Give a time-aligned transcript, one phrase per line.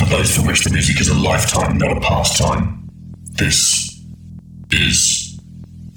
[0.00, 2.88] For those for which the music is a lifetime, not a pastime.
[3.32, 4.00] This
[4.72, 5.38] is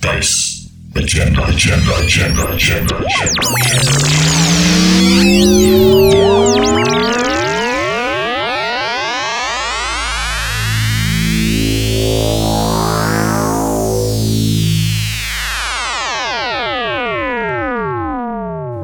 [0.02, 3.94] Bass Agenda, Agenda, Agenda, Agenda, Agenda.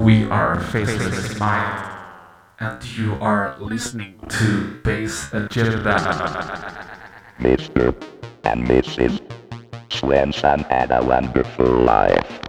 [0.02, 1.89] We are Faceless Mind,
[2.60, 5.96] and you are listening to Bass Agenda.
[7.40, 7.96] Mr.
[8.44, 9.22] and Mrs.
[9.90, 12.42] Swenson had a wonderful life.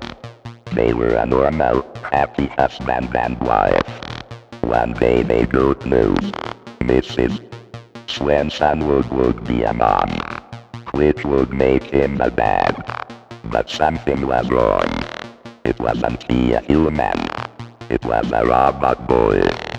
[0.74, 3.86] They were a normal, happy husband and wife.
[4.62, 6.32] One day they got news.
[6.80, 7.40] Mrs.
[8.08, 10.10] Swenson would, would be a mom,
[10.92, 12.74] which would make him a dad.
[13.44, 14.90] But something was wrong.
[15.64, 17.18] It wasn't he a human.
[17.88, 19.69] It was a robot boy.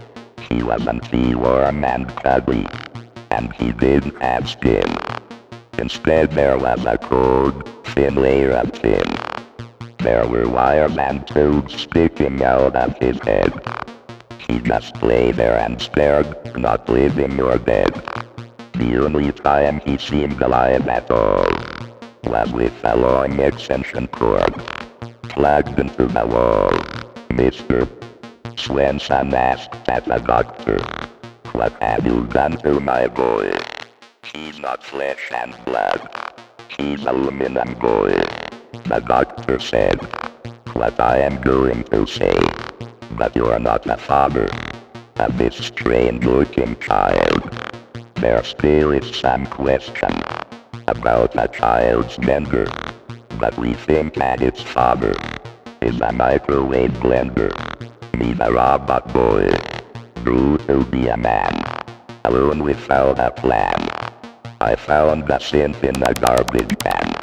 [0.52, 2.68] He wasn't he warm and cuddly.
[3.30, 4.84] And he didn't have skin.
[5.78, 9.08] Instead there was a cold, thin layer of skin.
[10.00, 13.54] There were wires and tubes sticking out of his head.
[14.46, 16.28] He just lay there and stared,
[16.58, 17.94] not living or dead.
[18.74, 21.48] The only time he seemed alive at all
[22.26, 24.54] was with a long extension cord
[25.30, 26.72] plugged into the wall.
[27.30, 28.01] Mr.
[28.62, 30.78] Swenson asked at the doctor,
[31.54, 33.52] What have you done to my boy?
[34.24, 36.08] He's not flesh and blood.
[36.78, 38.14] He's aluminum boy.
[38.86, 39.98] The doctor said,
[40.74, 42.38] What I am going to say,
[43.18, 44.48] but you're not a father
[45.16, 47.42] of this strange looking child.
[48.16, 50.14] There still is some question
[50.88, 52.68] about a child's gender,
[53.40, 55.16] but we think that its father
[55.82, 57.50] is a microwave blender.
[58.18, 59.50] Me the robot boy
[60.24, 61.64] grew to be a man,
[62.26, 63.90] alone without a plan.
[64.60, 67.21] I found the synth in a garbage can.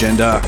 [0.00, 0.40] Agenda.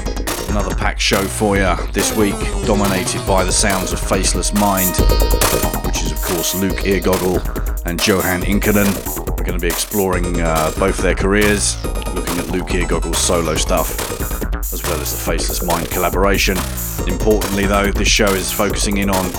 [0.49, 2.33] Another packed show for you this week,
[2.65, 4.97] dominated by the sounds of Faceless Mind,
[5.85, 7.37] which is, of course, Luke Eargoggle
[7.85, 8.89] and Johan Inkinen.
[9.29, 14.01] We're going to be exploring uh, both their careers, looking at Luke Eargoggle's solo stuff,
[14.73, 16.57] as well as the Faceless Mind collaboration.
[17.07, 19.31] Importantly, though, this show is focusing in on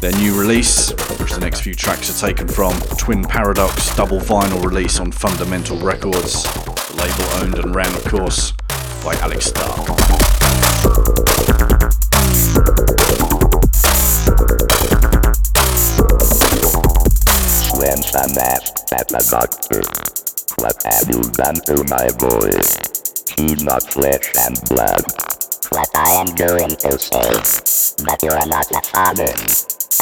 [0.00, 4.64] their new release, which the next few tracks are taken from Twin Paradox double vinyl
[4.64, 8.52] release on Fundamental Records, the label owned and ran, of course,
[9.06, 9.86] by Alex Stark.
[17.62, 19.82] Swenson asked at the doctor,
[20.58, 22.50] What have you done to my boy?
[23.38, 25.04] He's not flesh and blood.
[25.70, 29.30] What I am going to say, but you're not a father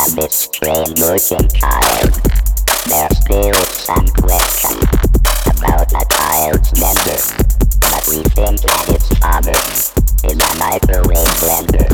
[0.01, 2.09] of this strange looking child.
[2.89, 4.81] There still some question
[5.61, 7.44] about a child's gender,
[8.09, 9.56] we think that its father
[10.29, 11.89] is a microwave blender.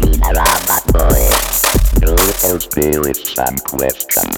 [0.00, 1.28] Me the robot boy,
[2.00, 4.32] Do There still is some question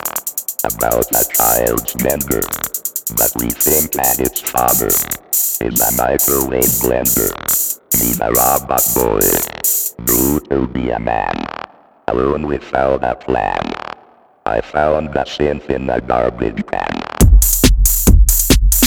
[0.65, 2.43] about a child's gender,
[3.15, 7.31] but we think that its father is a microwave blender.
[7.93, 9.23] He's a robot boy,
[10.05, 11.47] grew to be a man,
[12.09, 13.63] alone without a plan.
[14.47, 17.03] I found the synth in a garbage can.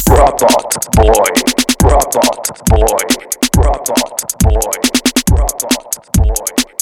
[0.10, 3.04] Robot boy, robot boy,
[3.56, 4.76] robot boy,
[5.32, 5.88] robot
[6.18, 6.77] boy,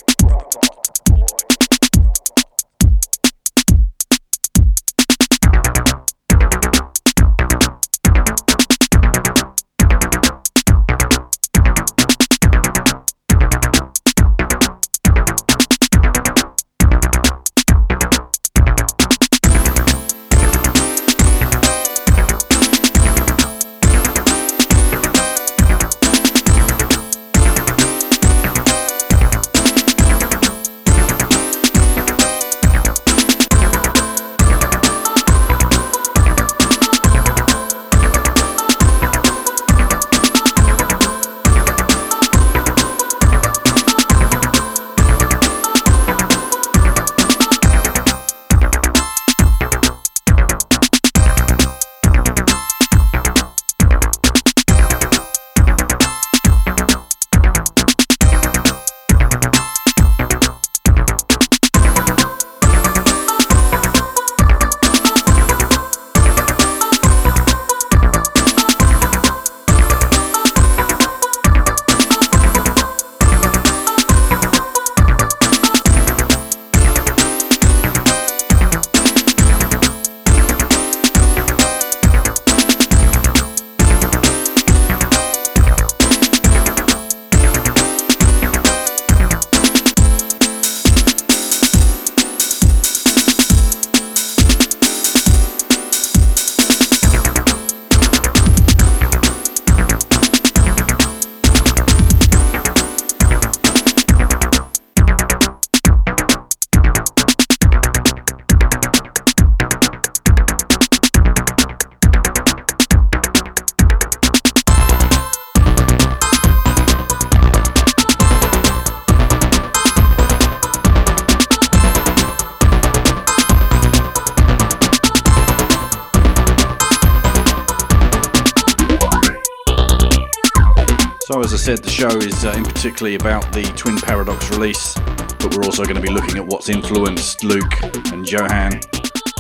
[131.26, 134.94] So, as I said, the show is uh, in particularly about the Twin Paradox release,
[135.40, 137.82] but we're also going to be looking at what's influenced Luke
[138.14, 138.80] and Johan,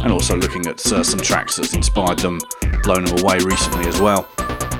[0.01, 2.41] and also looking at uh, some tracks that's inspired them,
[2.81, 4.27] blown them away recently as well.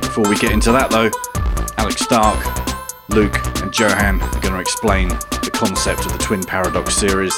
[0.02, 1.12] Before we get into that, though,
[1.78, 2.44] Alex Stark,
[3.10, 7.36] Luke, and Johan are going to explain the concept of the Twin Paradox series,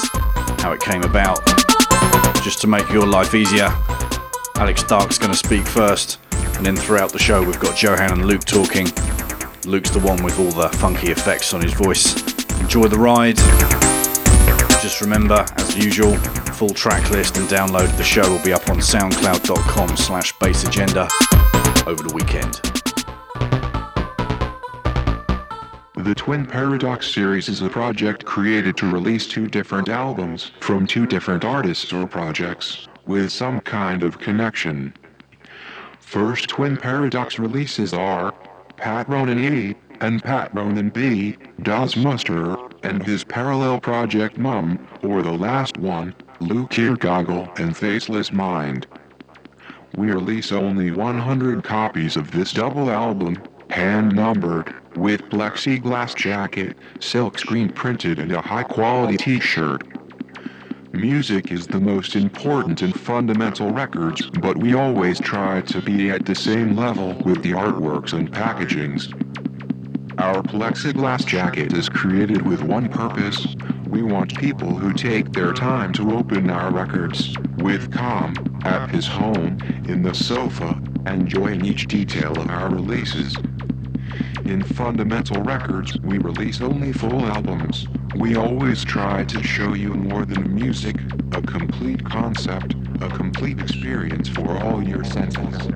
[0.62, 1.46] how it came about.
[2.42, 3.68] Just to make your life easier,
[4.56, 6.20] Alex Stark's going to speak first,
[6.56, 8.88] and then throughout the show, we've got Johan and Luke talking.
[9.68, 12.16] Luke's the one with all the funky effects on his voice.
[12.62, 13.36] Enjoy the ride.
[14.81, 16.16] Just remember, as usual,
[16.54, 21.10] full track list and download the show will be up on soundcloud.com slash bassagenda
[21.86, 22.62] over the weekend.
[26.02, 31.06] The Twin Paradox series is a project created to release two different albums from two
[31.06, 34.94] different artists or projects with some kind of connection.
[36.00, 38.34] First Twin Paradox releases are
[38.77, 45.24] Pat Ronan E and Pat Ronan B, Das Muster, and his parallel project Mum, or
[45.24, 48.86] the last one, Luke Eargoggle and Faceless Mind.
[49.96, 53.41] We release only 100 copies of this double album,
[53.72, 59.84] hand numbered, with plexiglass jacket, silk screen printed, and a high quality t shirt.
[60.98, 66.25] Music is the most important and fundamental records, but we always try to be at
[66.25, 69.06] the same level with the artworks and packagings.
[70.18, 73.46] Our plexiglass jacket is created with one purpose.
[73.88, 78.34] We want people who take their time to open our records, with calm,
[78.66, 83.36] at his home, in the sofa, enjoying each detail of our releases.
[84.48, 87.86] In Fundamental Records, we release only full albums.
[88.16, 90.96] We always try to show you more than music,
[91.34, 95.68] a complete concept, a complete experience for all your senses.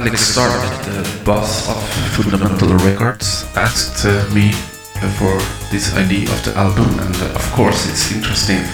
[0.00, 1.82] Alex the boss of
[2.16, 4.50] Fundamental Records, asked uh, me
[5.18, 5.36] for
[5.70, 8.64] this idea of the album, and uh, of course it's interesting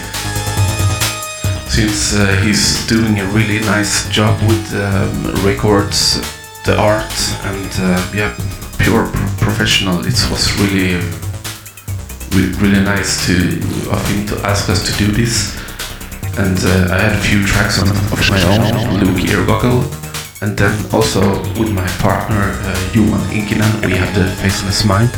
[1.67, 6.21] since uh, he's doing a really nice job with um, records,
[6.63, 8.33] the art, and uh, yeah,
[8.79, 9.11] pure
[9.43, 9.99] professional.
[9.99, 10.95] It was really,
[12.31, 13.35] really, really nice to
[13.91, 15.59] of him to ask us to do this.
[16.39, 20.06] And uh, I had a few tracks on of my own, Luke Eargoggle,
[20.41, 21.21] and then also
[21.59, 25.09] with my partner uh, Johan Inkinen, we have the Faceless Mind.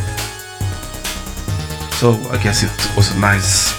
[1.96, 3.74] So I guess it was a nice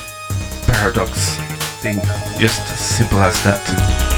[0.67, 1.37] paradox
[1.81, 2.01] thing,
[2.39, 4.10] just as simple as that.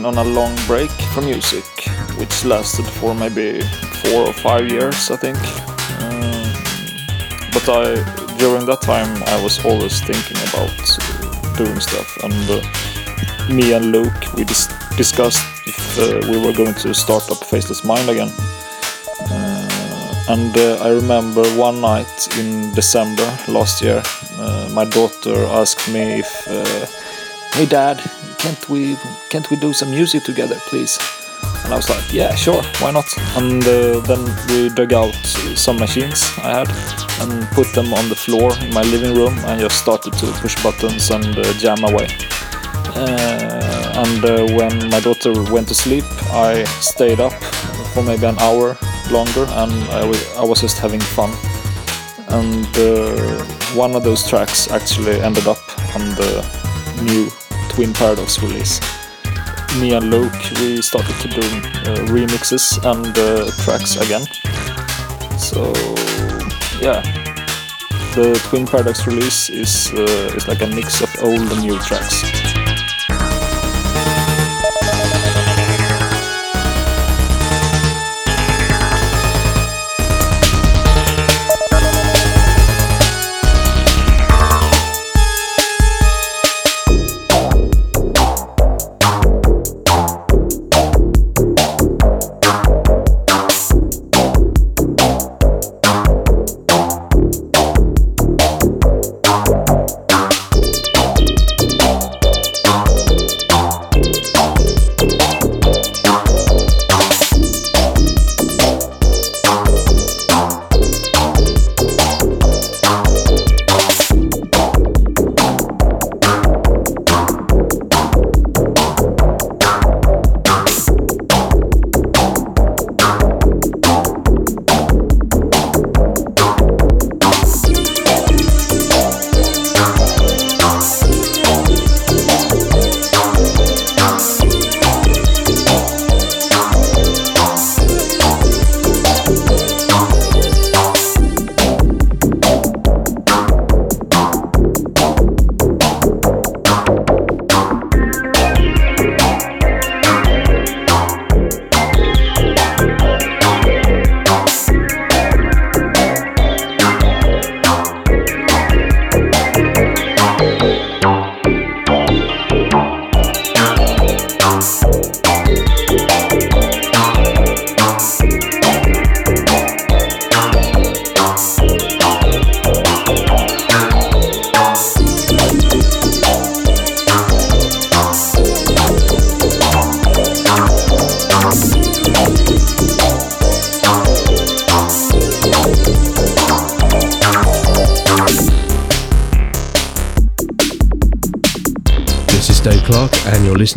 [0.00, 1.64] Been on a long break from music,
[2.18, 3.60] which lasted for maybe
[4.02, 5.38] four or five years, I think.
[6.00, 6.48] Um,
[7.52, 7.84] but I,
[8.38, 10.76] during that time, I was always thinking about
[11.56, 16.74] doing stuff, and uh, me and Luke, we dis- discussed if uh, we were going
[16.74, 18.30] to start up Faceless Mind again.
[19.30, 24.02] Uh, and uh, I remember one night in December last year,
[24.38, 26.86] uh, my daughter asked me if uh,
[27.58, 28.00] hey dad
[28.42, 28.96] can't we
[29.30, 30.98] can't we do some music together please?
[31.64, 33.06] And i was like yeah sure why not?
[33.36, 35.14] And uh, then we dug out
[35.56, 36.68] some machines i had
[37.22, 40.60] and put them on the floor in my living room and just started to push
[40.62, 42.08] buttons and uh, jam away.
[42.96, 47.32] Uh, and uh, when my daughter went to sleep i stayed up
[47.92, 48.76] for maybe an hour
[49.10, 50.00] longer and I
[50.36, 51.30] I was just having fun.
[52.28, 53.44] And uh,
[53.74, 55.58] one of those tracks actually ended up
[55.94, 56.30] on the
[57.02, 57.28] new
[57.70, 58.80] Twin Paradox release.
[59.80, 64.22] Me and Luke, we started to do uh, remixes and uh, tracks again.
[65.38, 65.72] So
[66.80, 67.00] yeah,
[68.14, 72.39] the Twin Paradox release is uh, is like a mix of old and new tracks.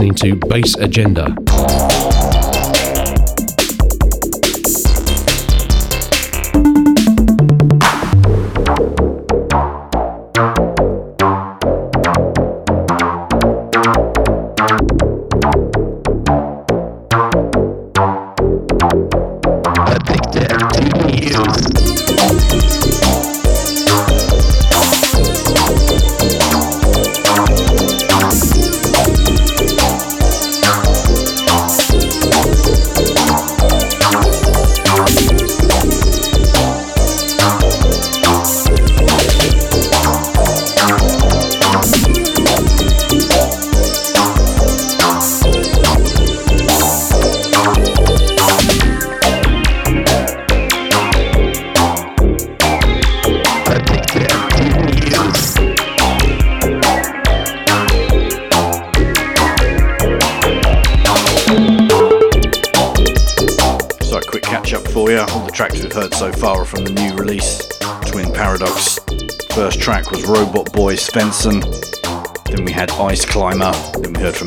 [0.03, 1.42] Listening to Bass Agenda.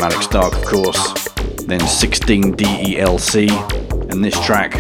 [0.03, 1.15] Alex Dark, of course.
[1.65, 3.51] Then 16DELC.
[4.11, 4.73] And this track,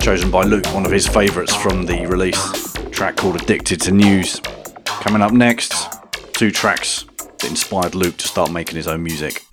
[0.00, 4.40] chosen by Luke, one of his favourites from the release, track called Addicted to News.
[4.84, 5.86] Coming up next,
[6.32, 9.47] two tracks that inspired Luke to start making his own music.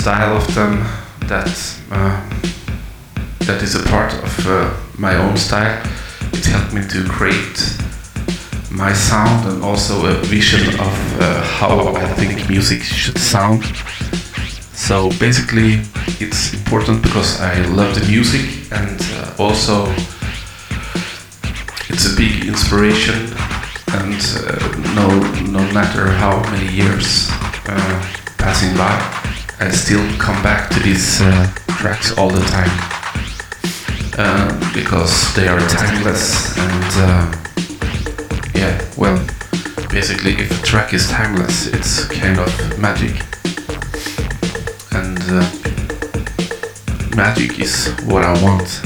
[0.00, 0.78] Style of them
[1.28, 1.52] that
[1.90, 2.16] uh,
[3.40, 5.76] that is a part of uh, my own style.
[6.32, 7.58] It helped me to create
[8.70, 13.62] my sound and also a vision of uh, how I think music should sound.
[14.72, 15.82] So basically
[16.18, 19.84] it's important because I love the music and uh, also
[21.90, 23.20] it's a big inspiration
[23.98, 24.56] and uh,
[24.96, 25.06] no
[25.58, 27.28] no matter how many years
[27.68, 28.06] uh,
[28.38, 29.19] passing by
[29.60, 32.70] I still come back to these uh, tracks all the time.
[34.16, 37.32] Uh, because they are timeless and uh,
[38.54, 39.16] yeah well
[39.90, 43.14] basically if a track is timeless it's kind of magic.
[44.92, 45.44] And uh,
[47.14, 48.82] magic is what I want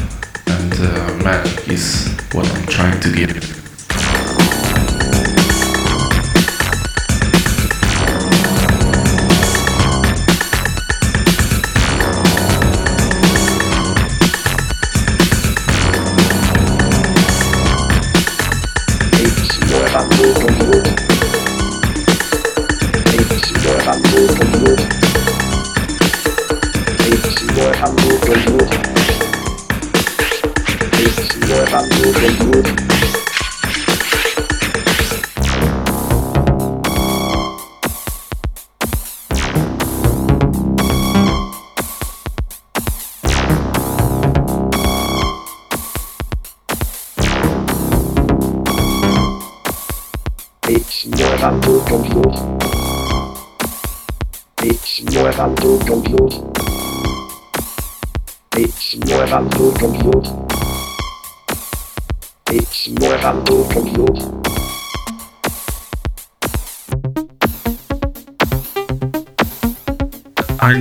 [0.47, 3.64] and uh, magic is what I'm trying to give.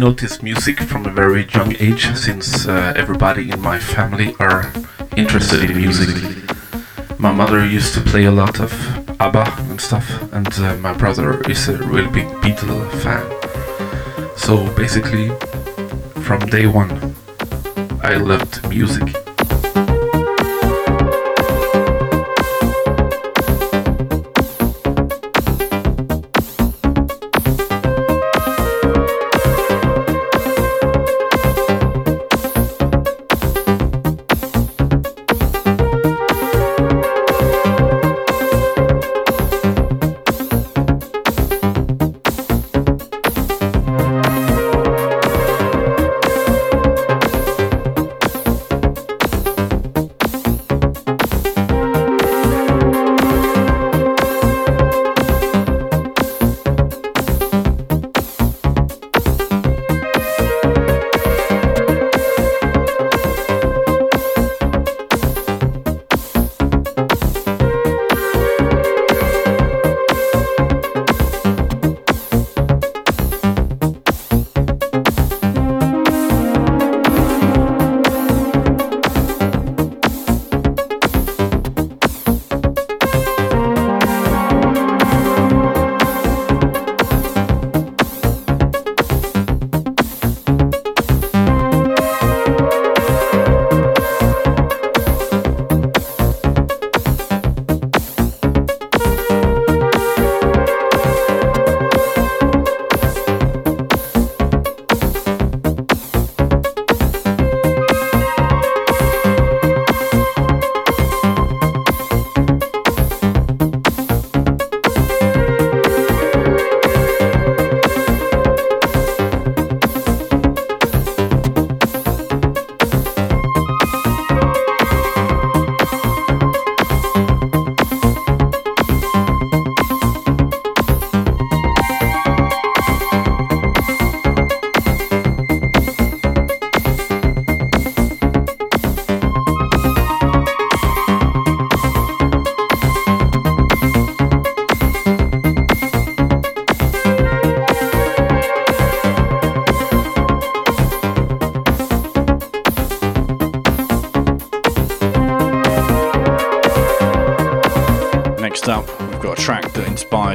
[0.09, 4.69] Noticed music from a very young age since uh, everybody in my family are
[5.15, 6.09] interested in music.
[7.17, 8.71] My mother used to play a lot of
[9.21, 13.25] ABBA and stuff, and uh, my brother is a real big Beatle fan.
[14.35, 15.29] So basically,
[16.21, 17.15] from day one,
[18.03, 19.32] I loved music.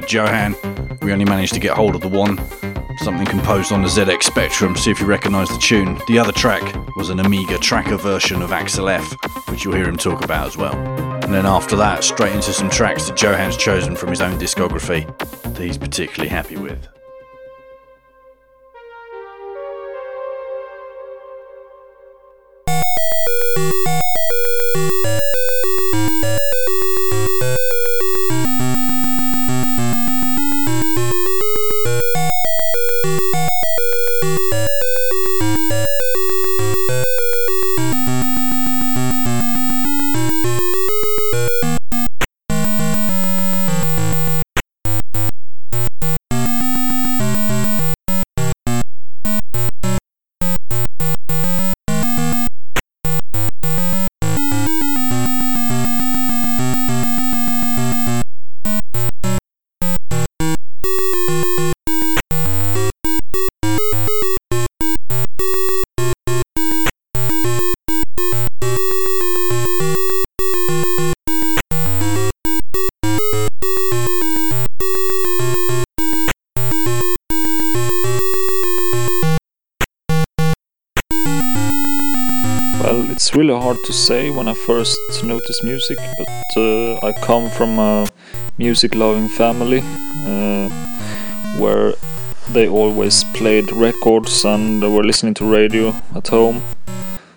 [0.09, 0.57] Johan.
[1.03, 2.39] We only managed to get hold of the one,
[2.99, 6.01] something composed on the ZX Spectrum, see if you recognise the tune.
[6.09, 6.63] The other track
[6.97, 9.15] was an Amiga tracker version of Axel F,
[9.49, 10.77] which you'll hear him talk about as well.
[11.25, 15.07] And then after that, straight into some tracks that Johan's chosen from his own discography
[15.43, 16.89] that he's particularly happy with.
[83.59, 88.07] Hard to say when I first noticed music, but uh, I come from a
[88.57, 89.83] music loving family
[90.25, 90.71] uh,
[91.59, 91.95] where
[92.51, 96.63] they always played records and were listening to radio at home.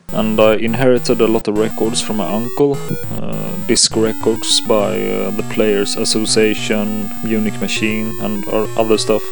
[0.09, 2.77] And I inherited a lot of records from my uncle,
[3.13, 9.23] uh, disc records by uh, the Players Association, Munich Machine, and other stuff.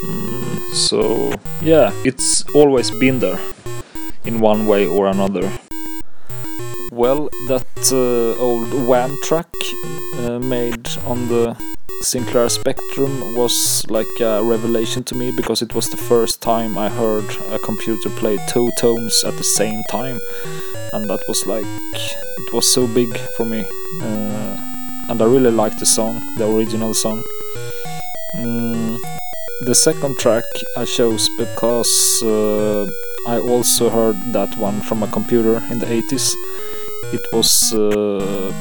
[0.00, 3.40] Mm, so, yeah, it's always been there
[4.24, 5.50] in one way or another.
[6.90, 9.48] Well, that uh, old Wham track
[10.18, 11.56] uh, made on the
[12.02, 16.88] Sinclair Spectrum was like a revelation to me because it was the first time I
[16.88, 20.20] heard a computer play two tones at the same time,
[20.92, 23.64] and that was like it was so big for me.
[24.02, 24.56] Uh,
[25.08, 27.22] and I really liked the song, the original song.
[28.36, 28.98] Mm,
[29.66, 30.44] the second track
[30.76, 32.90] I chose because uh,
[33.26, 36.34] I also heard that one from a computer in the 80s.
[37.12, 38.52] It was uh,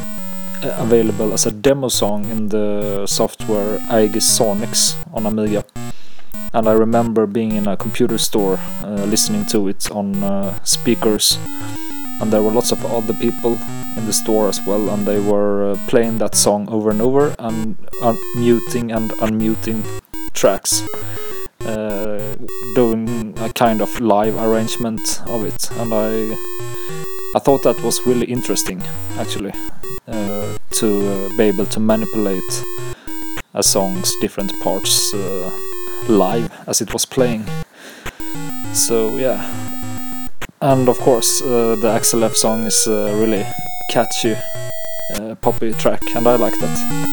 [0.78, 5.66] available as a demo song in the software Aegis Sonix on Amiga.
[6.54, 11.40] And I remember being in a computer store uh, listening to it on uh, speakers.
[12.22, 13.58] And there were lots of other people
[13.98, 17.36] in the store as well, and they were uh, playing that song over and over
[17.40, 17.78] and
[18.36, 19.84] muting and unmuting
[20.34, 20.84] tracks
[22.76, 26.36] doing a kind of live arrangement of it, and I
[27.36, 28.82] I thought that was really interesting,
[29.18, 29.54] actually,
[30.08, 32.64] uh, to uh, be able to manipulate
[33.54, 35.52] a song's different parts uh,
[36.08, 37.46] live as it was playing.
[38.74, 39.40] So yeah,
[40.62, 43.46] and of course uh, the Axel F song is a really
[43.90, 44.36] catchy,
[45.16, 47.11] uh, poppy track, and I like that.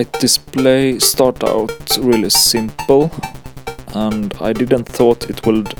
[0.00, 3.10] White display start out really simple
[3.94, 5.74] and I didn't thought it would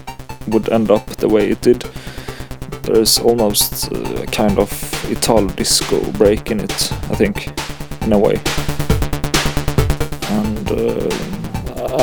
[0.48, 1.80] would end up the way it did.
[2.82, 4.70] There's almost a kind of
[5.10, 7.48] Italo disco break in it, I think,
[8.02, 8.36] in a way.
[10.38, 11.08] And uh,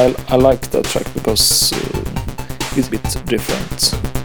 [0.01, 4.16] I, I like that track because uh, it's a bit different.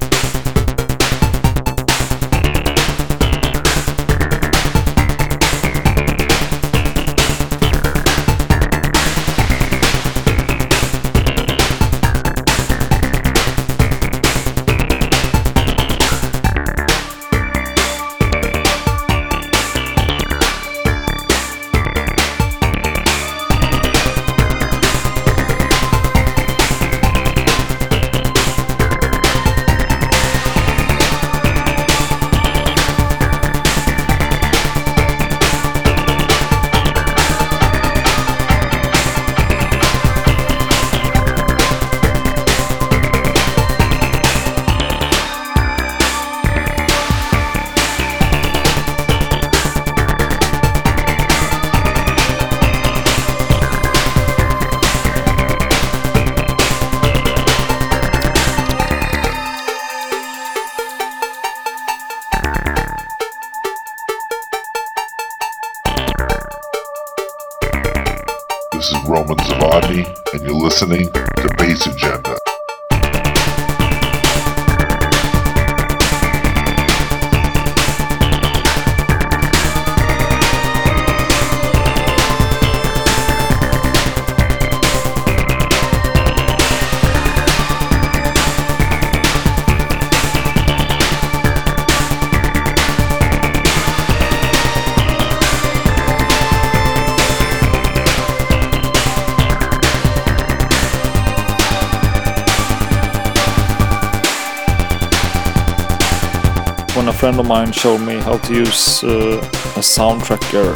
[107.33, 109.40] Friend of mine showed me how to use uh,
[109.77, 110.75] a sound tracker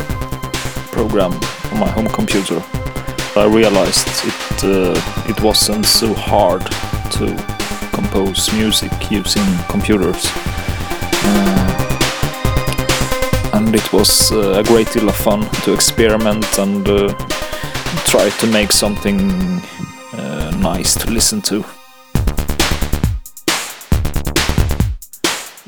[0.90, 1.33] program
[1.73, 2.62] on my home computer,
[3.37, 4.95] I realized it uh,
[5.29, 6.62] it wasn't so hard
[7.16, 7.27] to
[7.92, 10.31] compose music using computers.
[11.25, 11.83] Uh,
[13.53, 17.12] and it was uh, a great deal of fun to experiment and uh,
[18.07, 19.21] try to make something
[20.14, 21.76] uh, nice to listen to.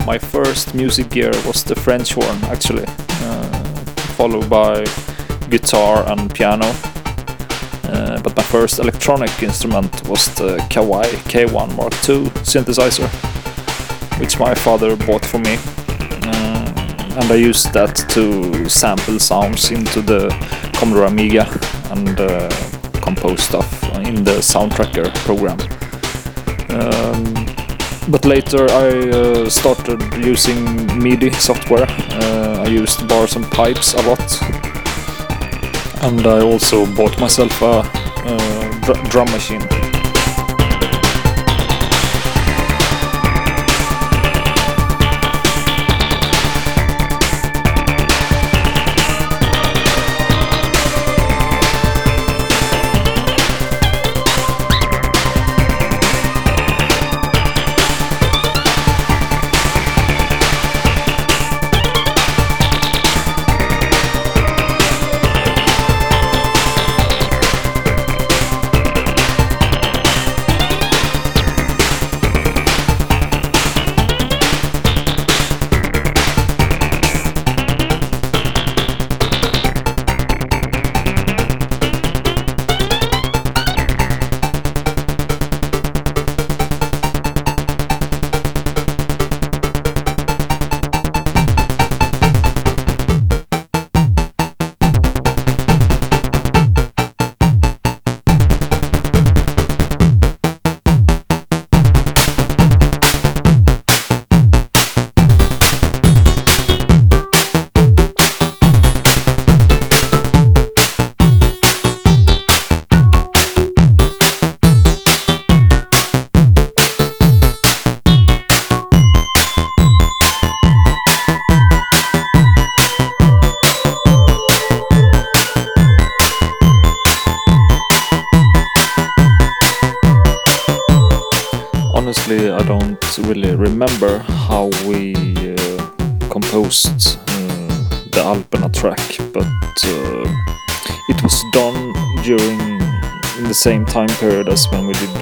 [0.09, 3.63] My first music gear was the French horn, actually, uh,
[4.17, 4.83] followed by
[5.51, 6.65] guitar and piano.
[7.85, 13.09] Uh, but my first electronic instrument was the Kawai K1 Mark II synthesizer,
[14.19, 15.59] which my father bought for me.
[16.27, 20.31] Uh, and I used that to sample sounds into the
[20.73, 21.45] Commodore Amiga
[21.91, 22.49] and uh,
[23.03, 23.69] compose stuff
[24.07, 25.59] in the Soundtracker program.
[26.71, 27.58] Um,
[28.11, 31.87] but later I uh, started using MIDI software.
[31.89, 34.43] Uh, I used bars and pipes a lot.
[36.03, 37.81] And I also bought myself a,
[38.25, 39.88] a dr drum machine.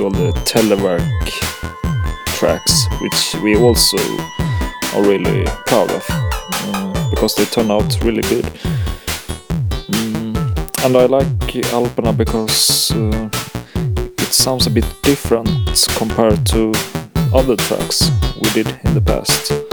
[0.01, 1.07] All the Telewerk
[2.39, 3.99] tracks, which we also
[4.95, 8.45] are really proud of uh, because they turn out really good.
[9.89, 11.27] Mm, and I like
[11.73, 13.31] Alpena because uh,
[14.19, 15.49] it sounds a bit different
[15.97, 16.73] compared to
[17.35, 19.66] other tracks we did in the past.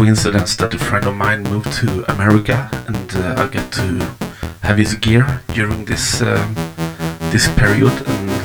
[0.00, 3.98] Coincidence that a friend of mine moved to America and uh, I got to
[4.62, 6.54] have his gear during this um,
[7.32, 7.92] this period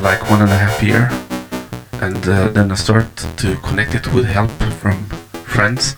[0.01, 1.07] like one and a half year.
[2.05, 4.51] And uh, then I started to connect it with help
[4.81, 5.05] from
[5.53, 5.95] friends.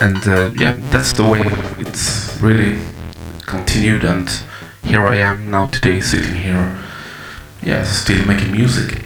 [0.00, 1.42] And uh, yeah that's the way
[1.78, 2.76] it's really
[3.46, 4.28] continued and
[4.82, 6.76] here I am now today sitting here
[7.62, 9.05] yeah still making music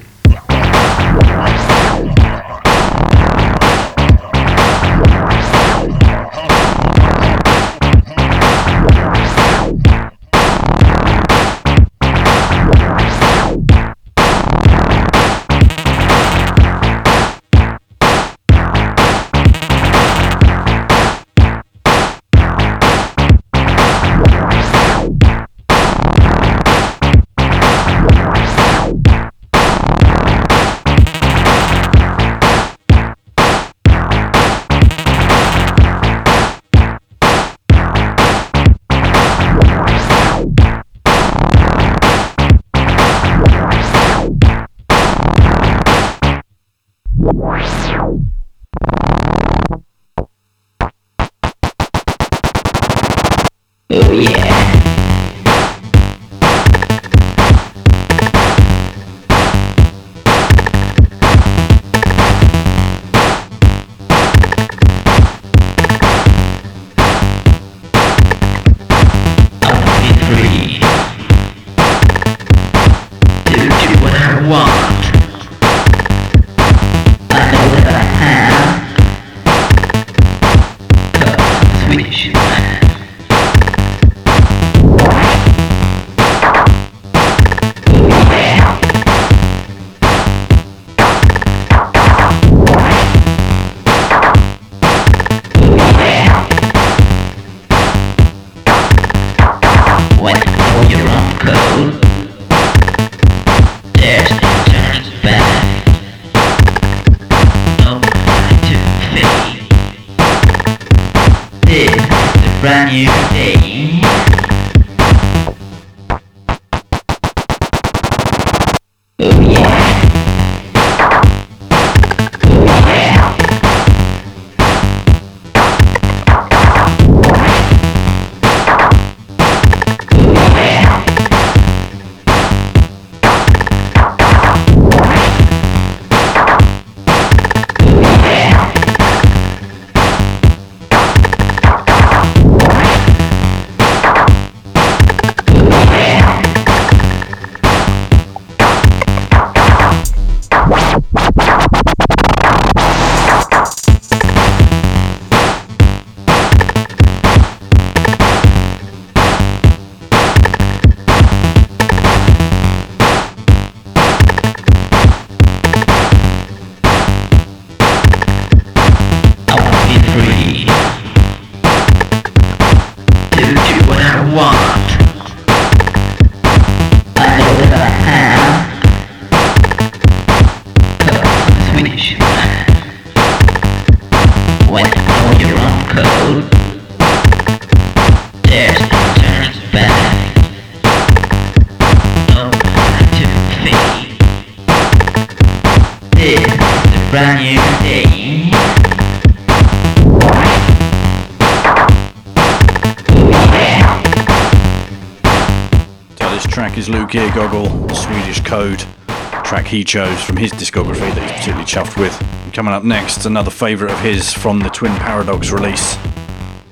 [209.84, 212.52] chose from his discography that he's particularly chuffed with.
[212.52, 215.94] Coming up next, another favourite of his from the Twin Paradox release,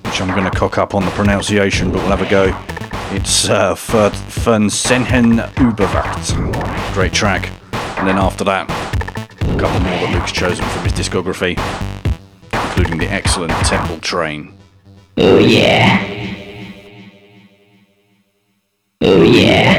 [0.05, 2.57] which I'm going to cock up on the pronunciation, but we'll have a go.
[3.15, 6.93] It's uh, Fer- Fernsenhen Überwacht.
[6.95, 7.51] Great track.
[7.99, 8.69] And then after that,
[9.43, 11.57] a couple more that Luke's chosen from his discography,
[12.53, 14.55] including the excellent Temple Train.
[15.17, 16.05] Oh yeah.
[19.01, 19.78] Oh yeah.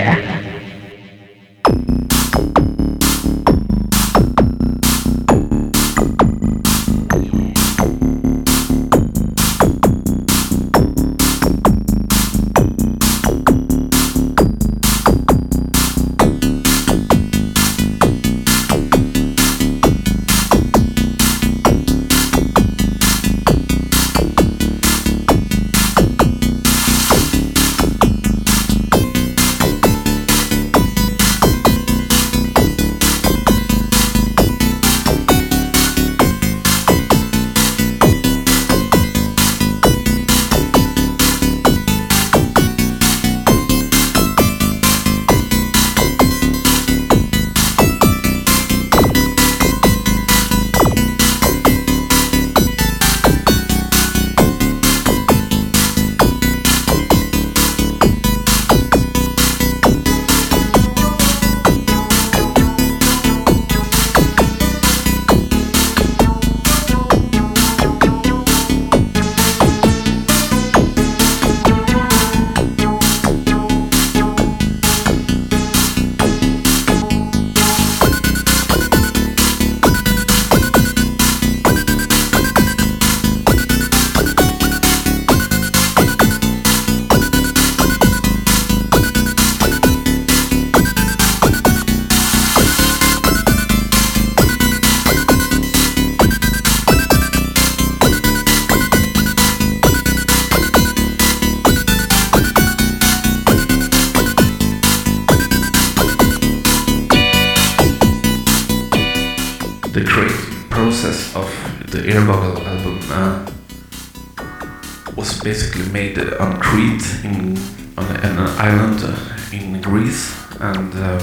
[119.51, 121.21] In Greece, and uh,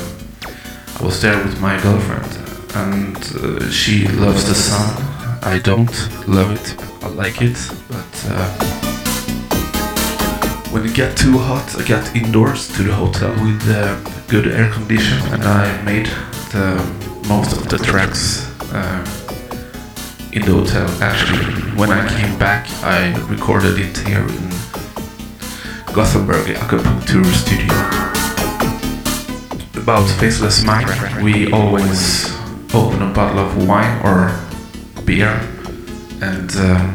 [0.98, 2.32] I was there with my girlfriend,
[2.74, 5.02] and uh, she loves the sun.
[5.42, 5.92] I don't
[6.26, 6.82] love it.
[7.04, 7.56] I like it,
[7.88, 8.50] but uh,
[10.72, 13.62] when it got too hot, I got indoors to the hotel with
[14.28, 16.06] good air condition, and I made
[16.50, 16.82] the
[17.28, 19.04] most of the tracks uh,
[20.32, 20.88] in the hotel.
[21.00, 21.44] Actually,
[21.76, 24.50] when I came back, I recorded it here in
[25.94, 28.05] Gothenburg Acupuncture Studio.
[29.86, 30.90] About Faceless Mind,
[31.22, 32.34] we always
[32.74, 34.36] open a bottle of wine or
[35.04, 35.30] beer,
[36.20, 36.92] and uh,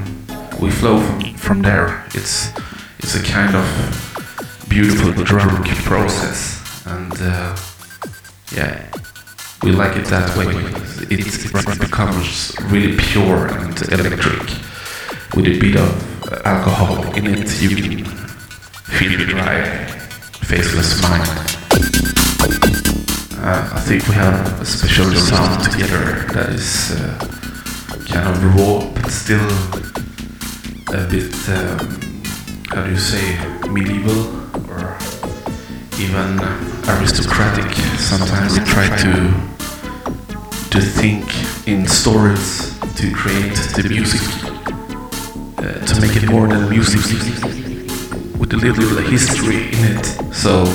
[0.60, 2.04] we flow from, from there.
[2.08, 2.50] It's
[3.00, 3.66] it's a kind of
[4.68, 7.56] beautiful drunk process, and uh,
[8.54, 8.86] yeah,
[9.64, 10.52] we like it that way.
[11.10, 14.50] It becomes really pure and electric
[15.34, 17.62] with a bit of alcohol in it.
[17.62, 19.86] You can feel the dry,
[20.44, 21.61] faceless mind.
[23.44, 27.18] Uh, I think we have a special sound together that is uh,
[28.08, 29.42] kind of raw, but still
[30.94, 32.14] a bit, um,
[32.70, 34.30] how do you say, medieval
[34.70, 34.96] or
[35.98, 36.38] even
[36.88, 37.74] aristocratic.
[37.98, 39.34] Sometimes we try to
[40.70, 41.26] to think
[41.68, 44.22] in stories to create the music,
[45.58, 47.02] uh, to make it more than music,
[48.38, 50.06] with a little bit of history in it.
[50.32, 50.66] So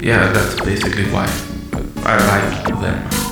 [0.00, 1.28] yeah, that's basically why
[2.10, 3.27] I like them.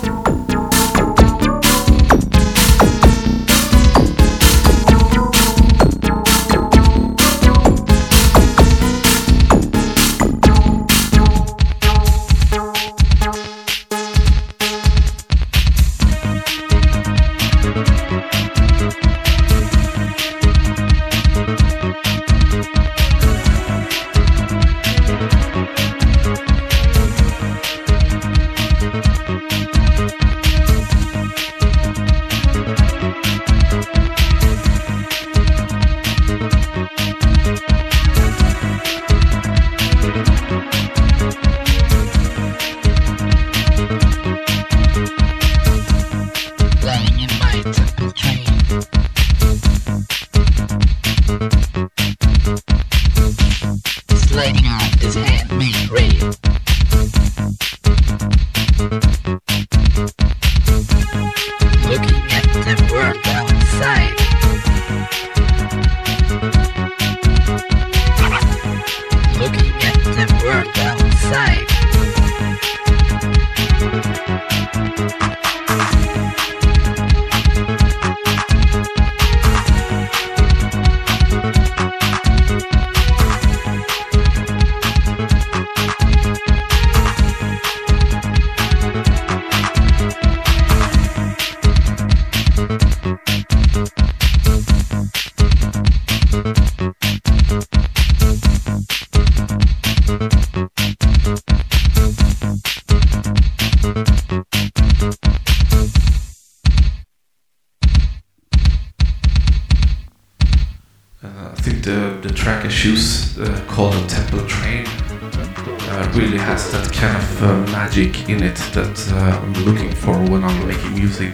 [118.76, 121.32] That uh, I'm looking for when I'm making music.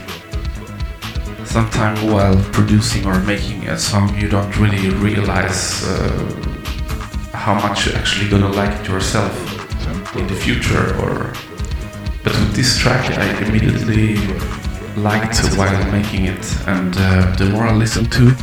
[1.44, 5.98] Sometimes while producing or making a song, you don't really realize uh,
[7.34, 9.34] how much you're actually gonna like it yourself
[10.16, 10.94] in the future.
[11.02, 11.32] Or
[12.22, 14.18] but with this track, I immediately
[14.96, 18.42] liked while making it, and uh, the more I listen to it,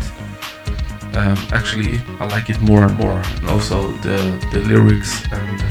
[1.16, 3.22] um, actually I like it more and more.
[3.38, 4.20] And also the
[4.52, 5.64] the lyrics and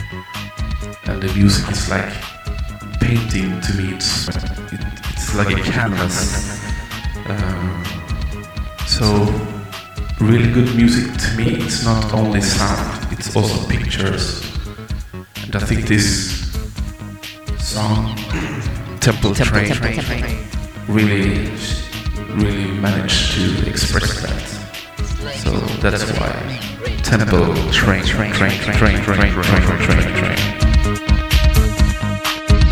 [1.08, 2.37] and the music is like
[3.00, 6.64] painting to me, it's, it's like a canvas.
[7.26, 7.84] Um,
[8.86, 9.06] so,
[10.20, 14.42] really good music to me, it's not only sound, it's also pictures.
[15.42, 16.52] And I think this
[17.58, 18.16] song,
[19.00, 19.72] Temple, Train,
[20.88, 21.50] really,
[22.34, 24.58] really managed to express that.
[25.38, 26.32] So that's why
[27.02, 29.62] Temple Train, Train, Train, Train, Train, Train, Train, Train.
[29.62, 30.67] train, train, train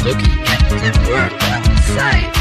[0.07, 2.36] Looking at the world outside.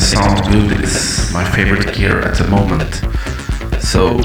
[0.00, 3.02] Sound good is my favorite gear at the moment.
[3.82, 4.18] So,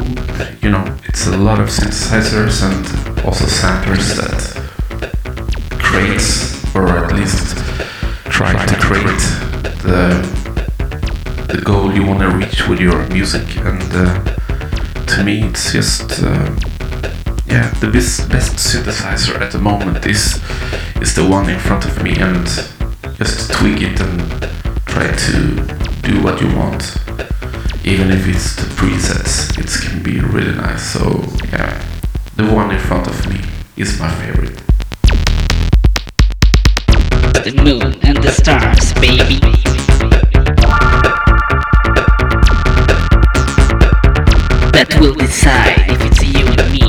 [0.62, 4.40] you know, it's a lot of synthesizers and also samplers that
[5.80, 7.58] creates, or at least
[8.26, 9.24] try to create
[9.84, 10.38] the
[11.48, 13.48] the goal you want to reach with your music.
[13.58, 14.24] And uh,
[15.06, 16.56] to me, it's just uh,
[17.48, 20.42] yeah, the best, best synthesizer at the moment is
[21.02, 22.46] is the one in front of me, and
[23.18, 24.57] just tweak it and
[24.98, 25.56] try to
[26.02, 26.98] do what you want.
[27.84, 30.92] Even if it's the presets, it can be really nice.
[30.94, 31.72] So yeah,
[32.36, 33.40] the one in front of me
[33.76, 34.58] is my favorite.
[37.46, 39.40] The moon and the stars, baby.
[44.74, 46.88] That will decide if it's you and me.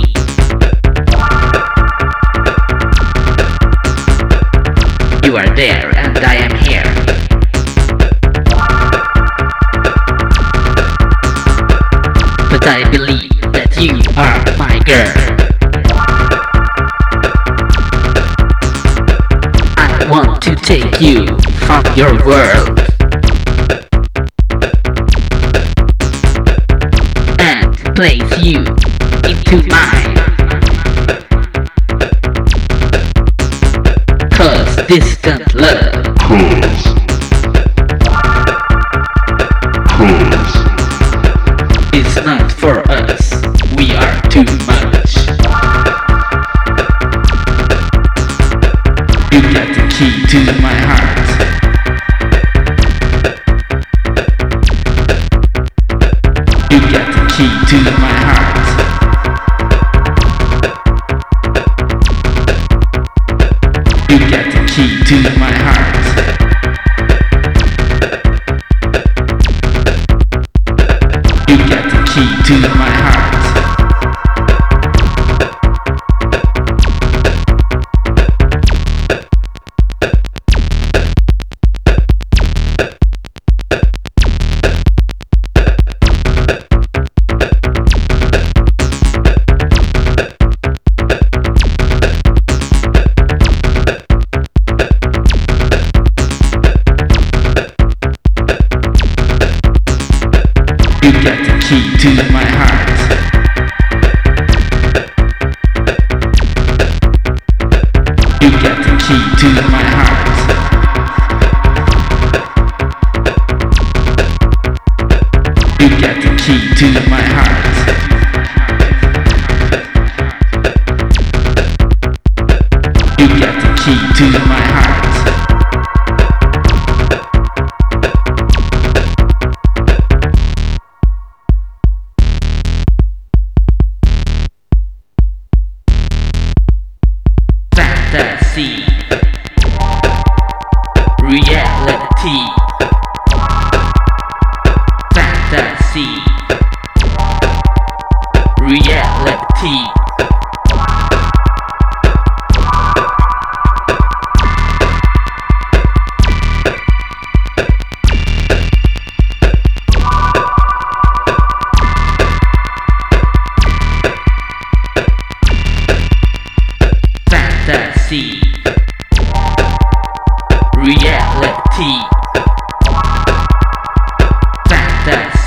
[5.26, 5.77] You are there
[12.70, 15.14] I believe that you are my girl.
[19.78, 21.24] I want to take you
[21.64, 22.78] from your world.
[27.40, 28.58] And place you
[29.24, 30.16] into mine.
[34.30, 34.76] Cause
[35.24, 35.47] love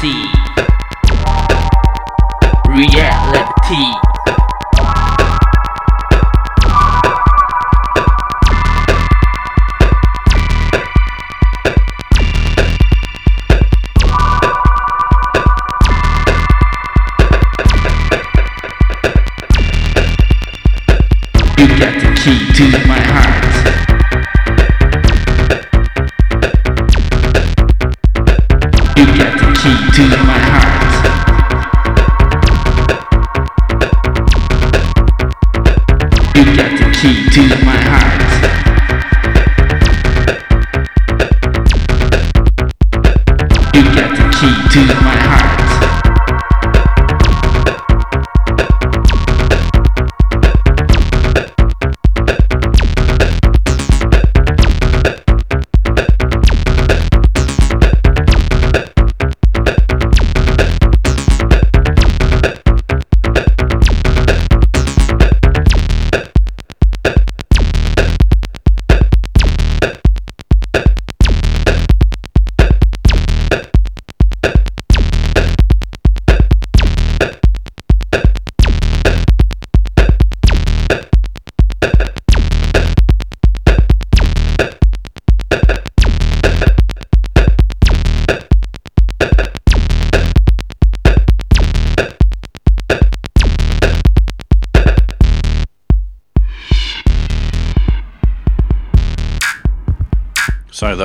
[0.02, 0.34] reality.
[2.68, 4.11] Reality.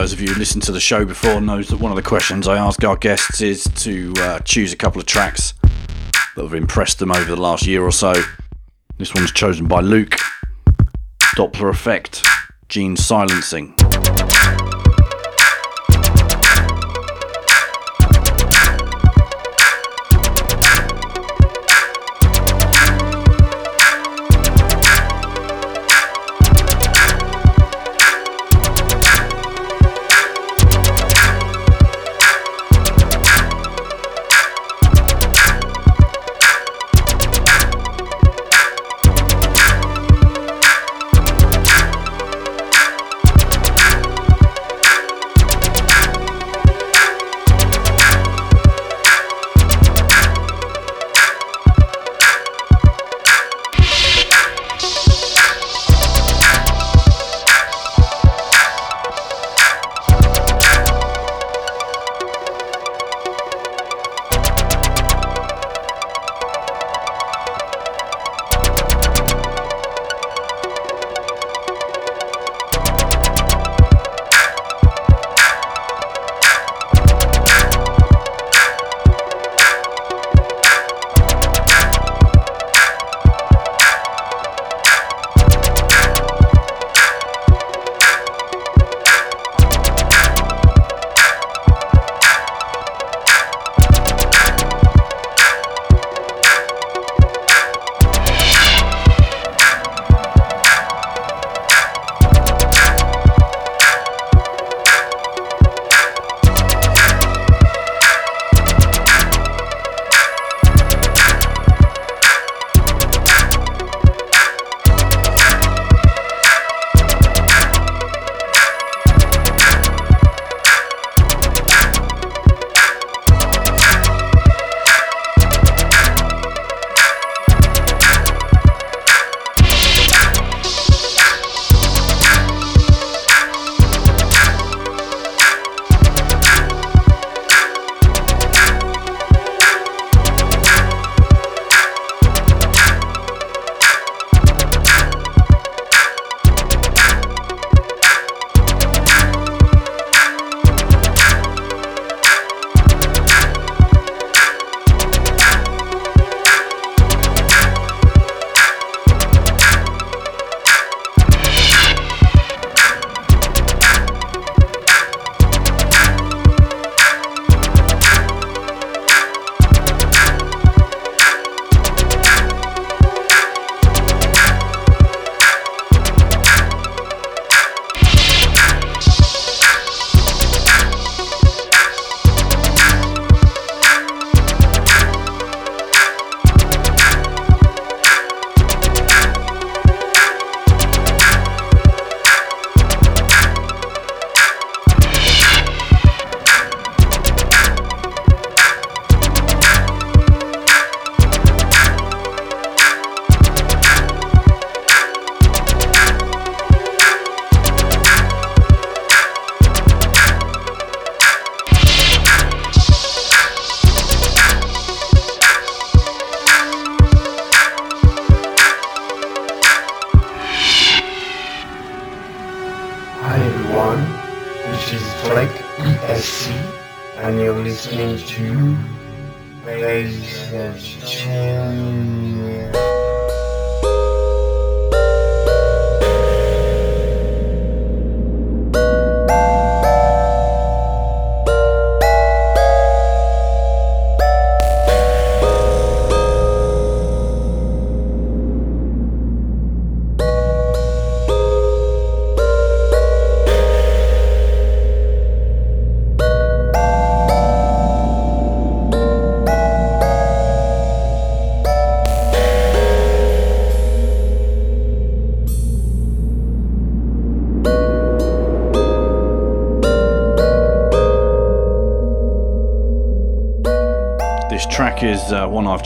[0.07, 2.47] Those of you who listened to the show before knows that one of the questions
[2.47, 5.53] I ask our guests is to uh, choose a couple of tracks
[6.37, 8.15] that have impressed them over the last year or so.
[8.99, 10.17] This one's chosen by Luke.
[11.35, 12.25] Doppler Effect,
[12.69, 13.75] Gene Silencing.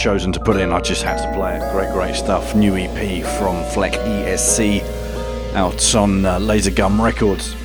[0.00, 0.72] Chosen to put in.
[0.72, 1.72] I just had to play it.
[1.72, 2.54] Great, great stuff.
[2.54, 4.82] New EP from Fleck ESC
[5.54, 7.59] out on uh, Laser Gum Records.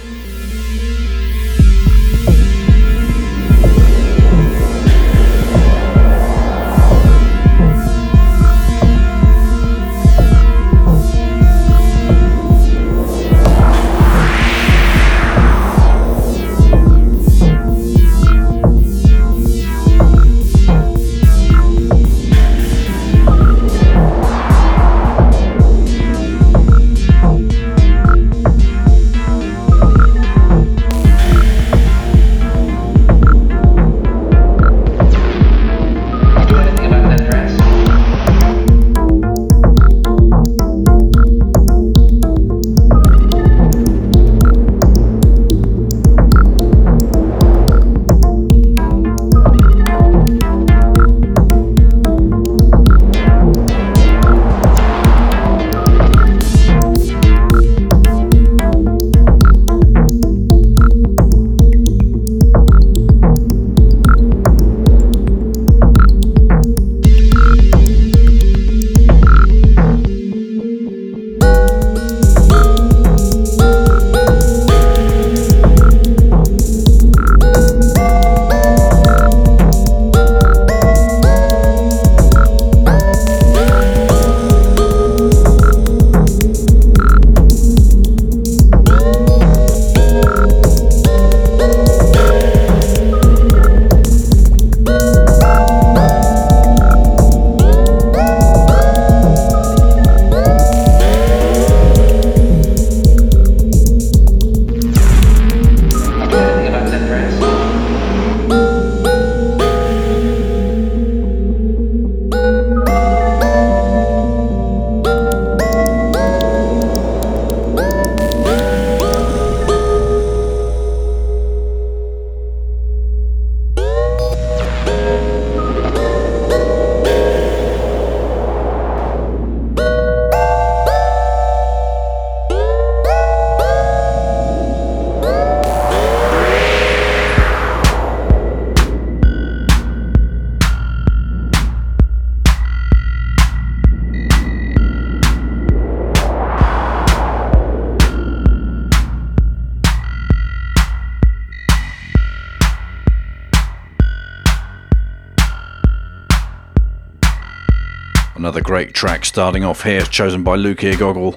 [159.36, 161.36] Starting off here, chosen by Luke Eargoggle.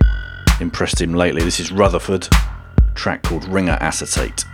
[0.61, 1.42] Impressed him lately.
[1.42, 2.28] This is Rutherford,
[2.94, 4.44] track called Ringer Acetate.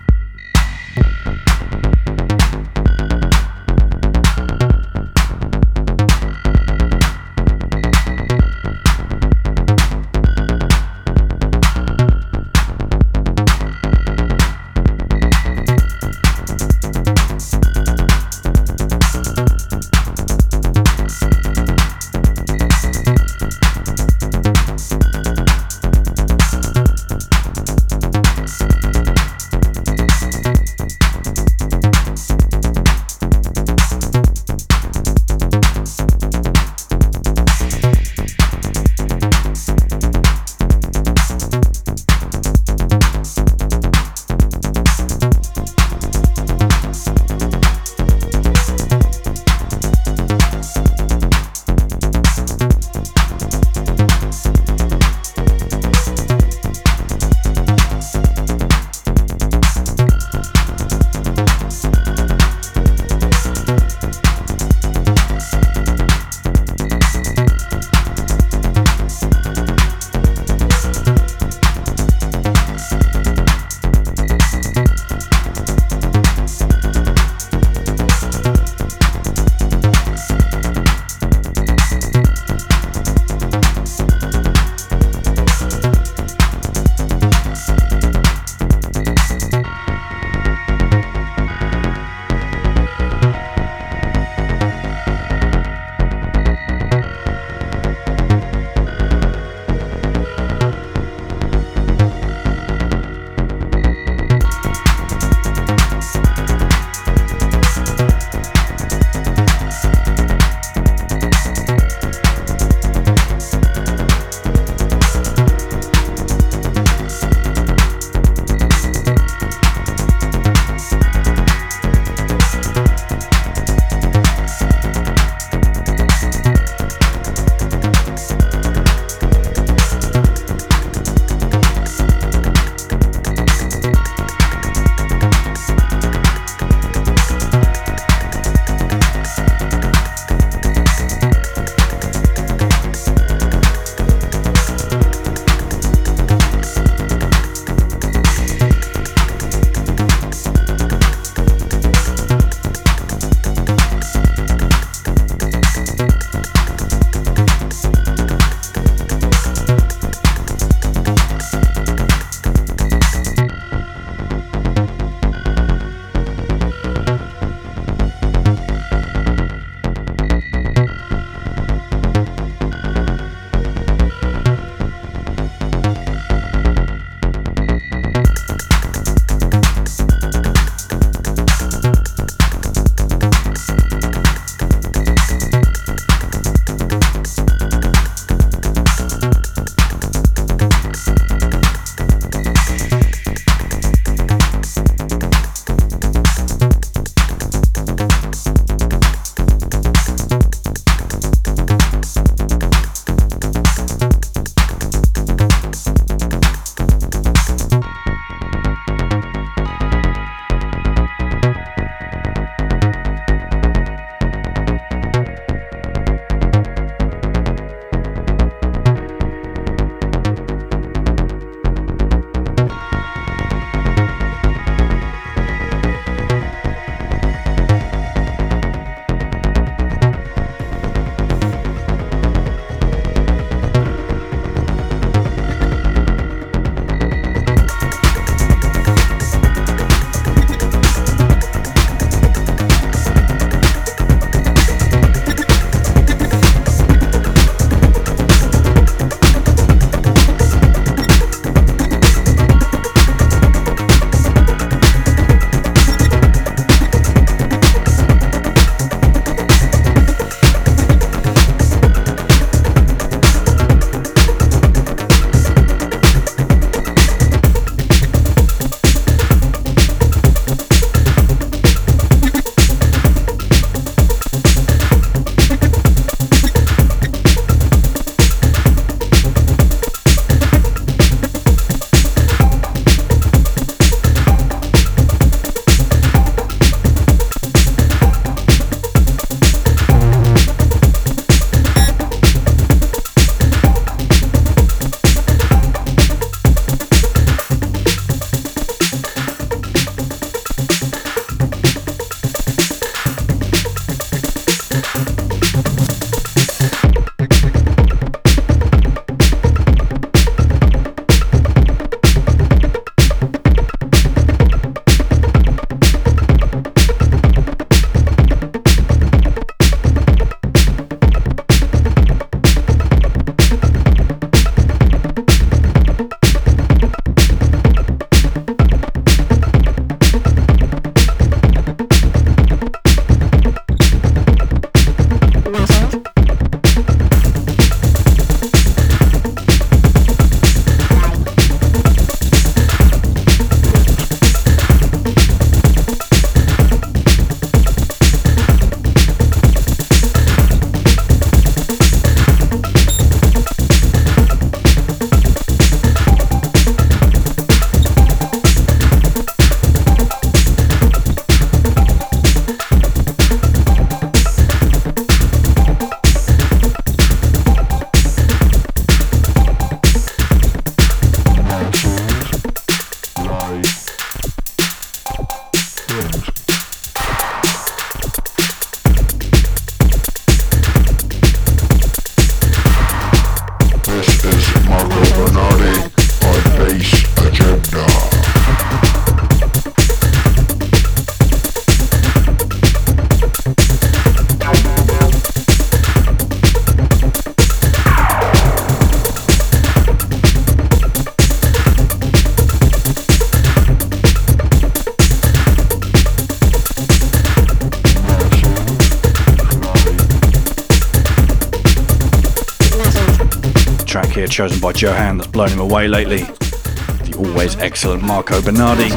[414.34, 416.22] Chosen by Johan that's blown him away lately.
[416.22, 418.90] The always excellent Marco Bernardi.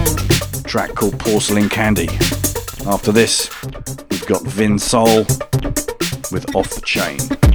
[0.64, 2.08] Track called Porcelain Candy.
[2.88, 3.48] After this,
[4.10, 5.18] we've got Vin Soul
[6.32, 7.47] with Off the Chain.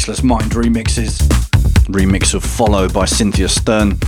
[0.00, 1.18] Faceless Mind remixes.
[1.90, 3.98] Remix of Follow by Cynthia Stern.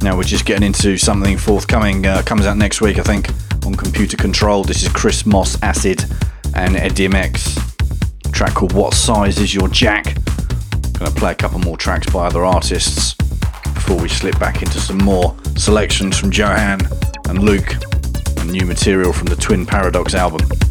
[0.00, 3.28] Now we're just getting into something forthcoming, uh, comes out next week, I think,
[3.66, 4.62] on Computer Control.
[4.62, 6.04] This is Chris Moss Acid
[6.54, 7.58] and Ed DMX.
[8.32, 10.14] Track called What Size Is Your Jack?
[10.92, 13.14] Gonna play a couple more tracks by other artists
[13.74, 16.82] before we slip back into some more selections from Johan
[17.28, 17.74] and Luke
[18.38, 20.61] and new material from the Twin Paradox album.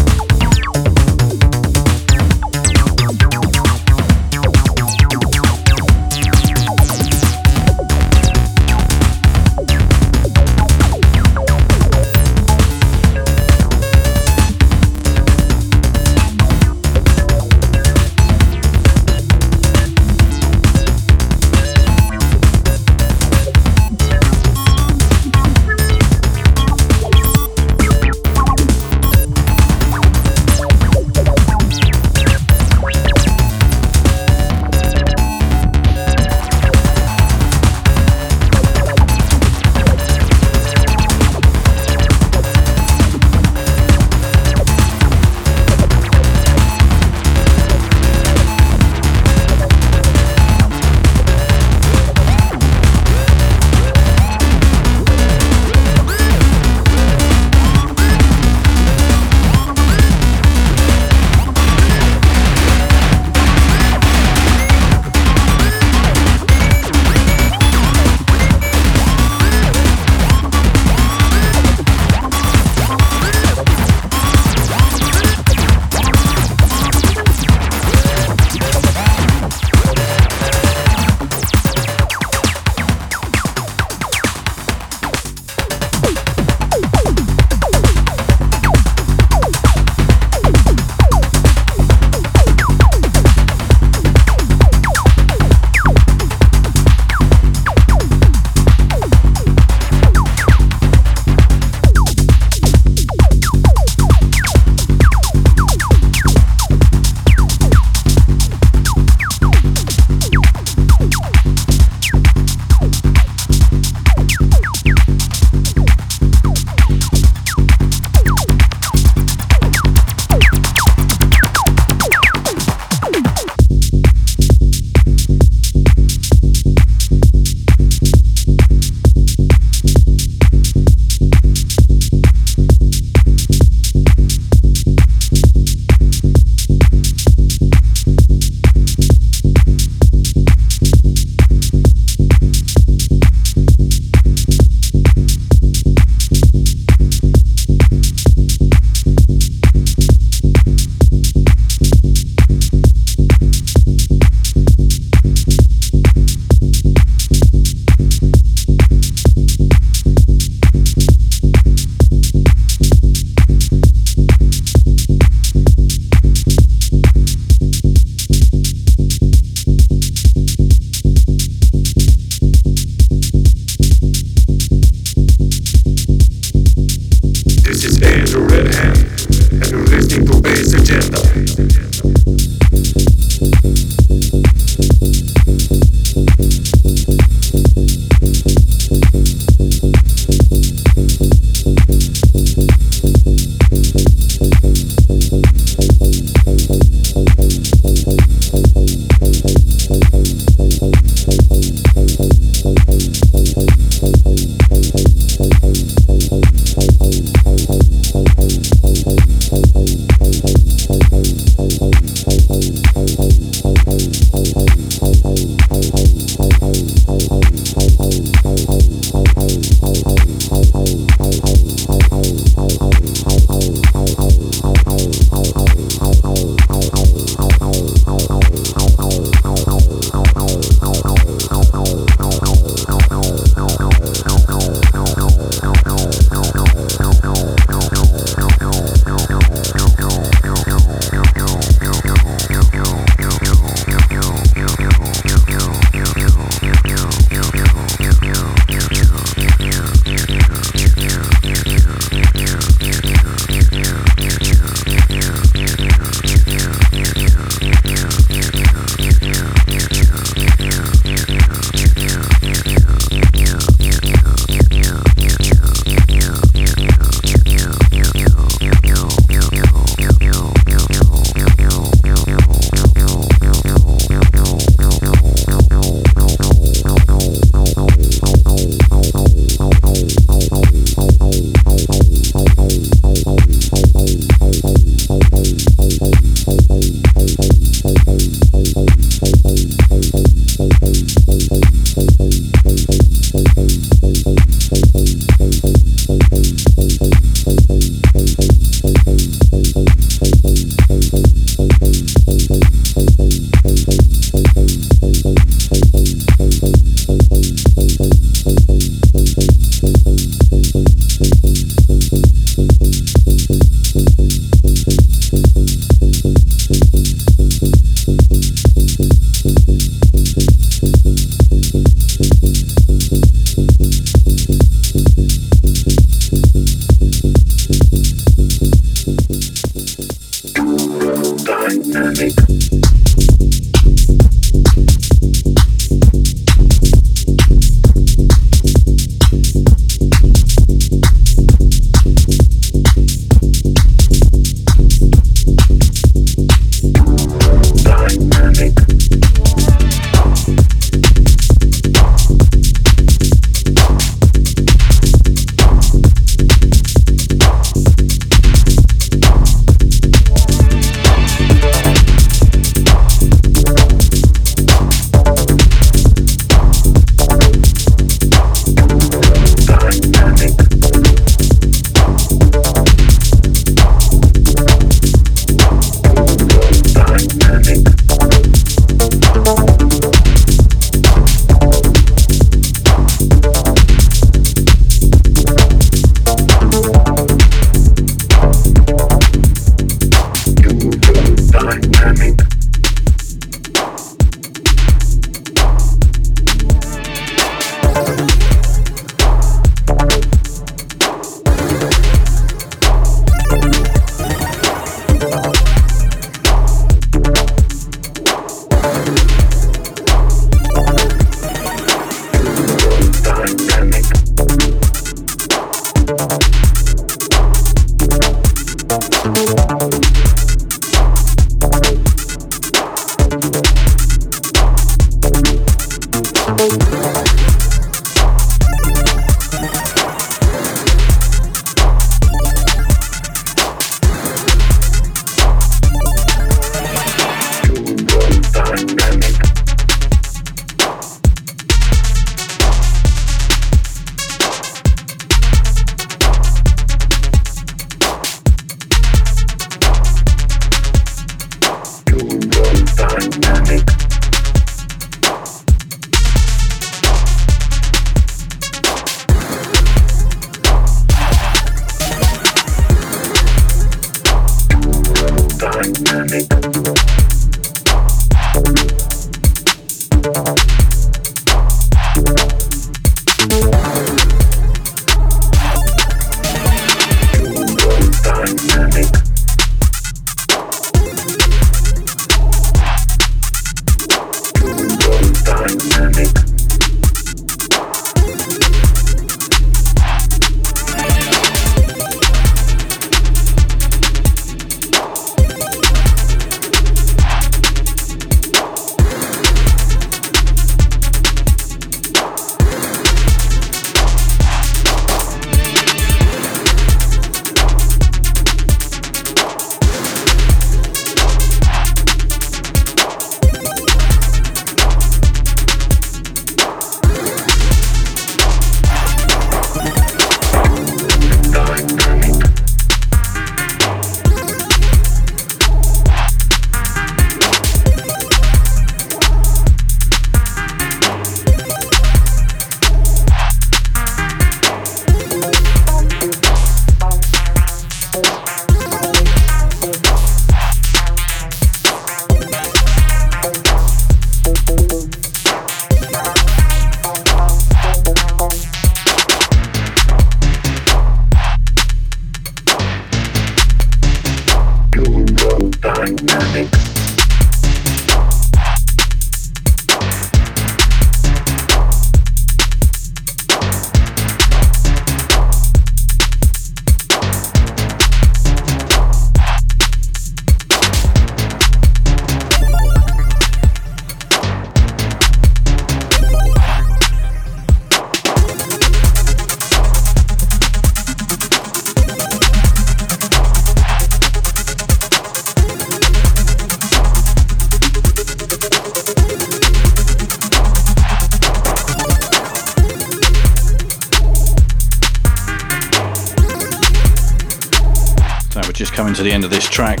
[598.90, 600.00] To the end of this track.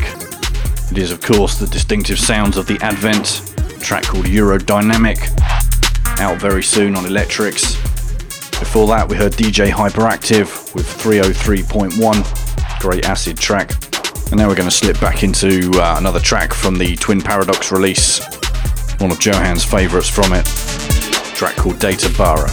[0.90, 5.18] It is, of course, the distinctive sounds of the Advent track called Eurodynamic,
[6.20, 7.76] out very soon on Electrics.
[8.58, 13.70] Before that, we heard DJ Hyperactive with 303.1, great acid track.
[14.30, 17.70] And now we're going to slip back into uh, another track from the Twin Paradox
[17.70, 18.20] release,
[18.98, 20.44] one of Johan's favourites from it,
[21.34, 22.50] track called Data Bara.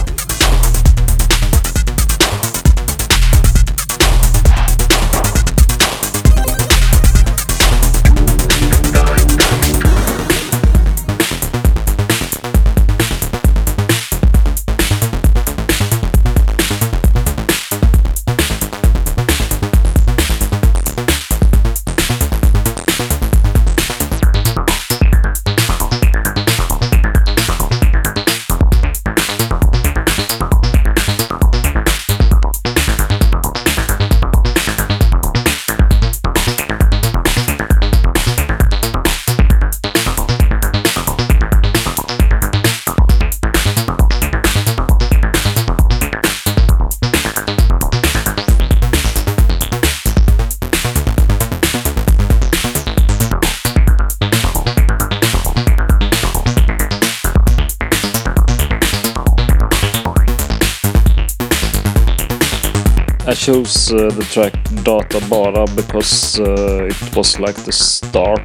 [63.50, 64.52] Chose uh, the track
[64.84, 68.40] Data Bara because uh, it was like the start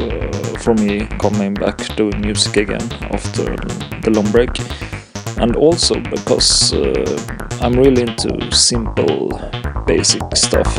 [0.00, 3.44] uh, for me coming back doing music again after
[4.00, 4.48] the long break.
[5.36, 9.28] And also because uh, I'm really into simple,
[9.86, 10.78] basic stuff.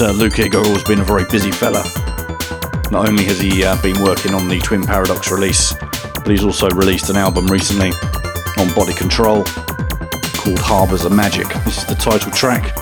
[0.00, 1.82] Uh, Luke Igor has been a very busy fella.
[2.90, 5.74] Not only has he uh, been working on the Twin Paradox release,
[6.14, 7.92] but he's also released an album recently
[8.58, 11.48] on Body Control called Harbours of Magic.
[11.64, 12.74] This is the title track,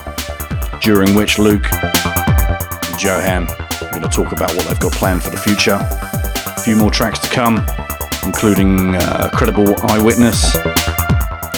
[0.81, 5.29] during which Luke and Johan are going to talk about what they've got planned for
[5.29, 5.79] the future.
[5.81, 7.65] A few more tracks to come,
[8.23, 10.55] including uh, Credible Eyewitness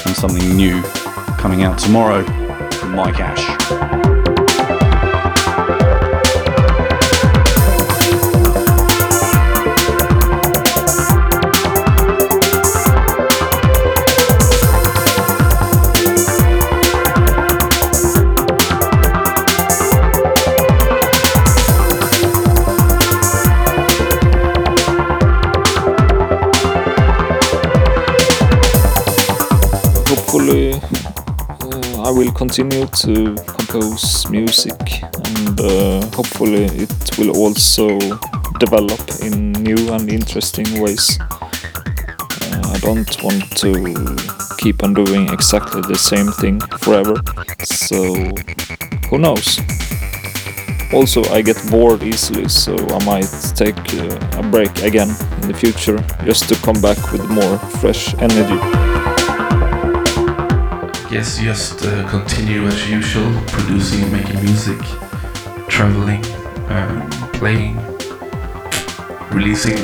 [0.05, 0.81] and something new
[1.37, 2.23] coming out tomorrow
[2.71, 4.20] from Mike Ash.
[32.41, 37.99] Continue to compose music and uh, hopefully it will also
[38.57, 41.19] develop in new and interesting ways.
[41.19, 43.71] Uh, I don't want to
[44.57, 47.13] keep on doing exactly the same thing forever,
[47.63, 48.15] so
[49.11, 49.59] who knows?
[50.93, 55.09] Also, I get bored easily, so I might take uh, a break again
[55.41, 59.10] in the future just to come back with more fresh energy.
[61.11, 64.79] Yes, just uh, continue as usual, producing, making music,
[65.67, 66.23] traveling,
[66.69, 67.75] um, playing,
[69.29, 69.75] releasing.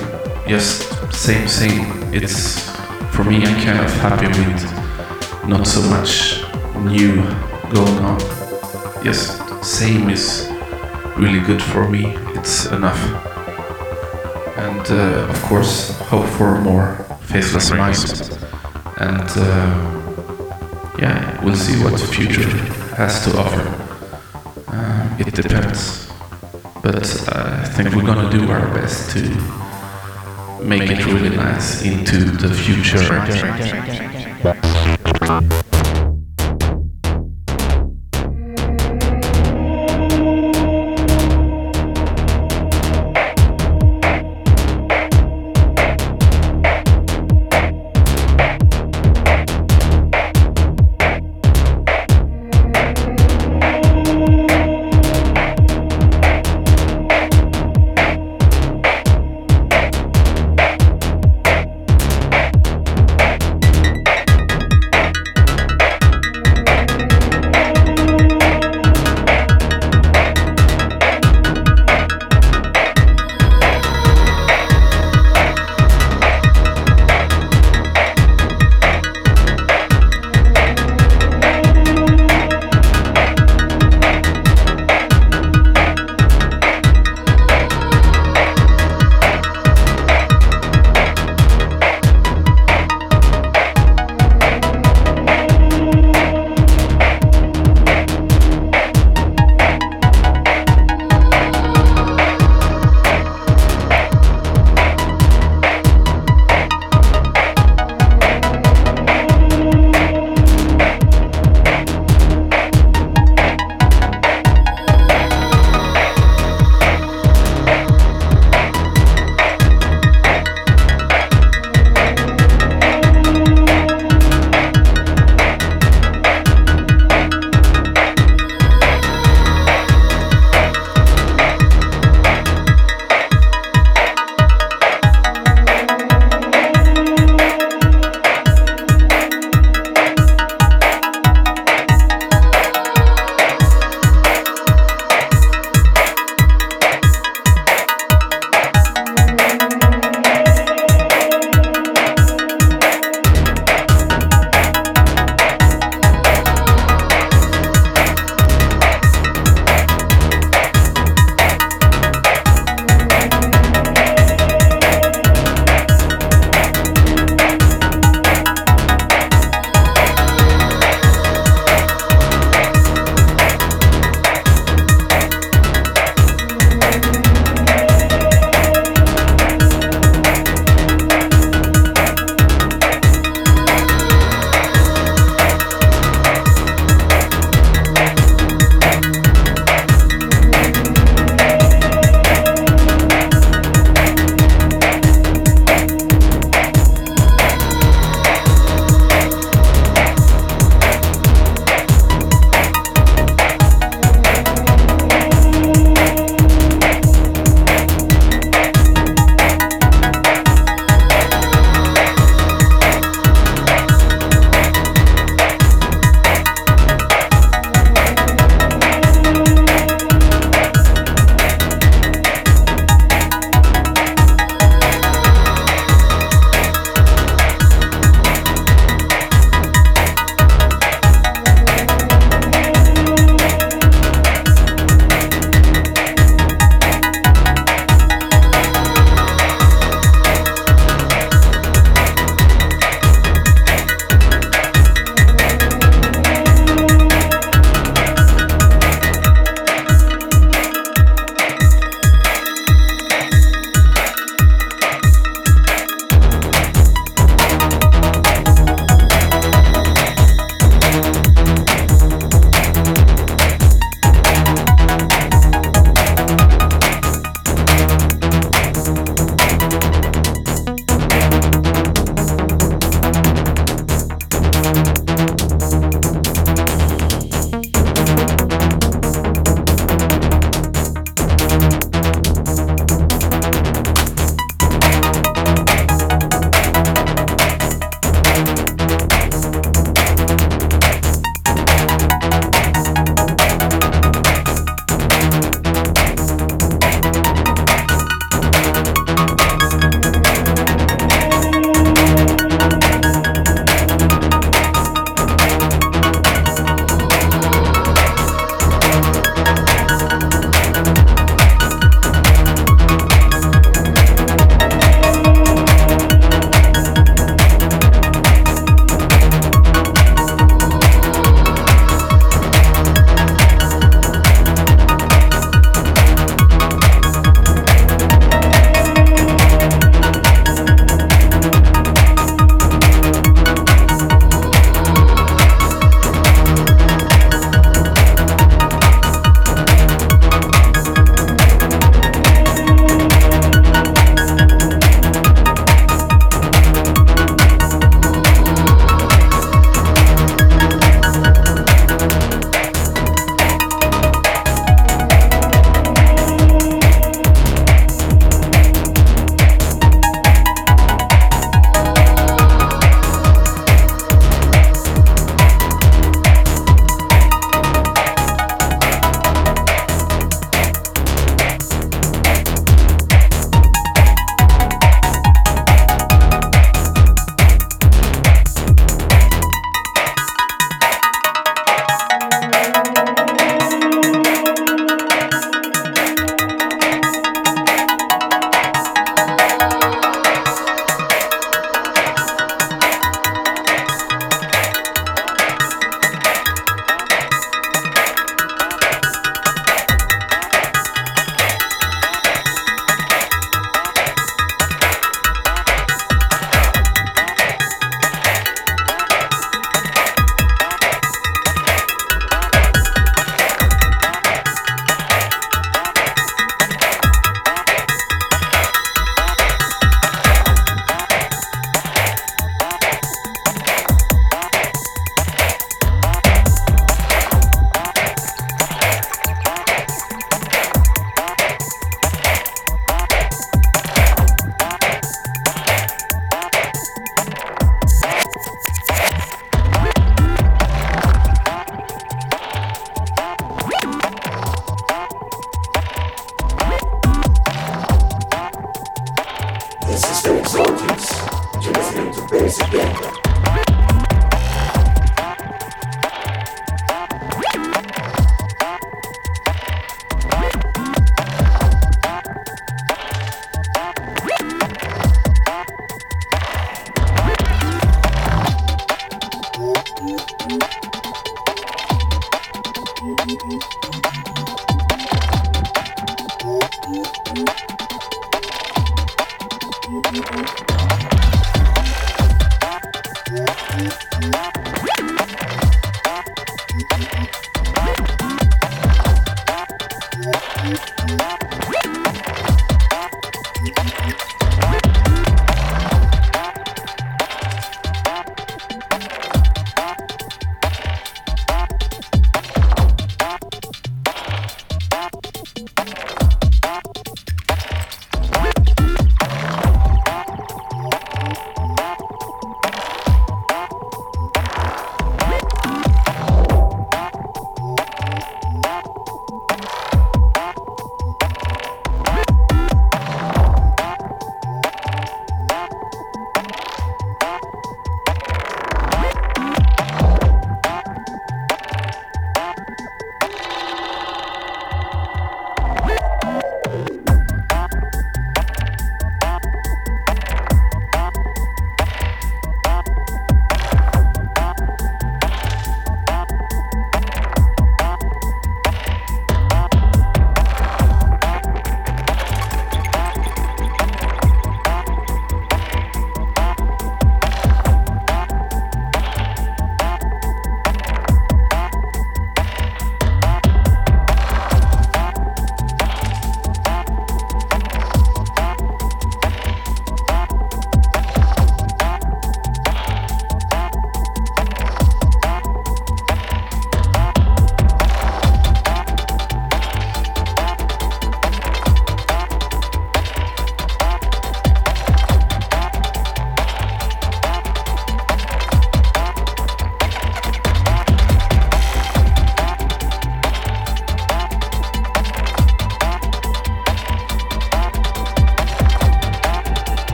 [0.47, 2.13] Just same, same.
[2.13, 2.69] It's
[3.11, 3.45] for me.
[3.45, 6.43] I'm kind of happy with not so much
[6.85, 7.15] new
[7.73, 8.21] going on.
[9.03, 9.37] Yes,
[9.67, 10.49] same is
[11.17, 12.15] really good for me.
[12.37, 13.03] It's enough.
[14.55, 18.31] And uh, of course, hope for more faceless minds.
[18.95, 19.29] And.
[19.35, 20.06] Uh,
[20.99, 22.47] yeah, we'll see what the future
[22.95, 23.63] has to offer.
[24.67, 26.11] Uh, it depends.
[26.81, 29.21] But uh, I think we're gonna do our best to
[30.63, 32.97] make it really nice into the future.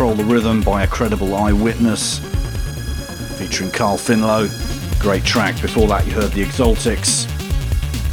[0.00, 2.20] Control the Rhythm by a credible eyewitness
[3.36, 4.48] featuring Carl Finlow.
[4.98, 5.60] Great track.
[5.60, 7.26] Before that, you heard the Exotics.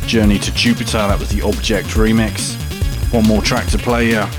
[0.06, 2.56] Journey to Jupiter, that was the Object remix.
[3.14, 4.30] One more track to play here.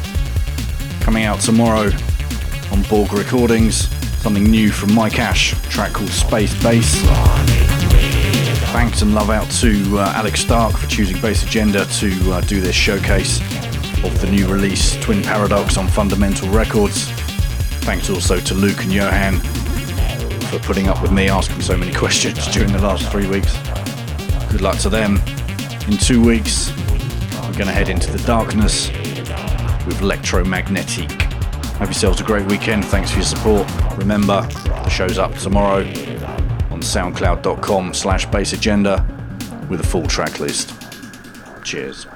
[1.01, 1.91] Coming out tomorrow
[2.71, 3.89] on Borg Recordings.
[4.21, 7.01] Something new from Mike Ash, track called Space Bass.
[8.73, 12.61] Thanks and love out to uh, Alex Stark for choosing Bass Agenda to uh, do
[12.61, 13.41] this showcase
[14.05, 17.11] of the new release Twin Paradox on Fundamental Records.
[17.89, 19.39] Thanks also to Luke and Johan
[20.51, 23.57] for putting up with me asking so many questions during the last three weeks.
[24.53, 25.17] Good luck to them.
[25.87, 28.91] In two weeks, we're going to head into the darkness
[29.87, 31.11] with Electromagnetic.
[31.79, 32.85] Have yourselves a great weekend.
[32.85, 33.67] Thanks for your support.
[33.97, 35.81] Remember, the show's up tomorrow
[36.71, 39.01] on soundcloud.com slash bassagenda
[39.71, 40.75] with a full track list.
[41.65, 42.07] Cheers.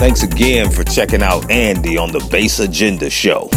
[0.00, 3.50] Thanks again for checking out Andy on the Bass Agenda Show.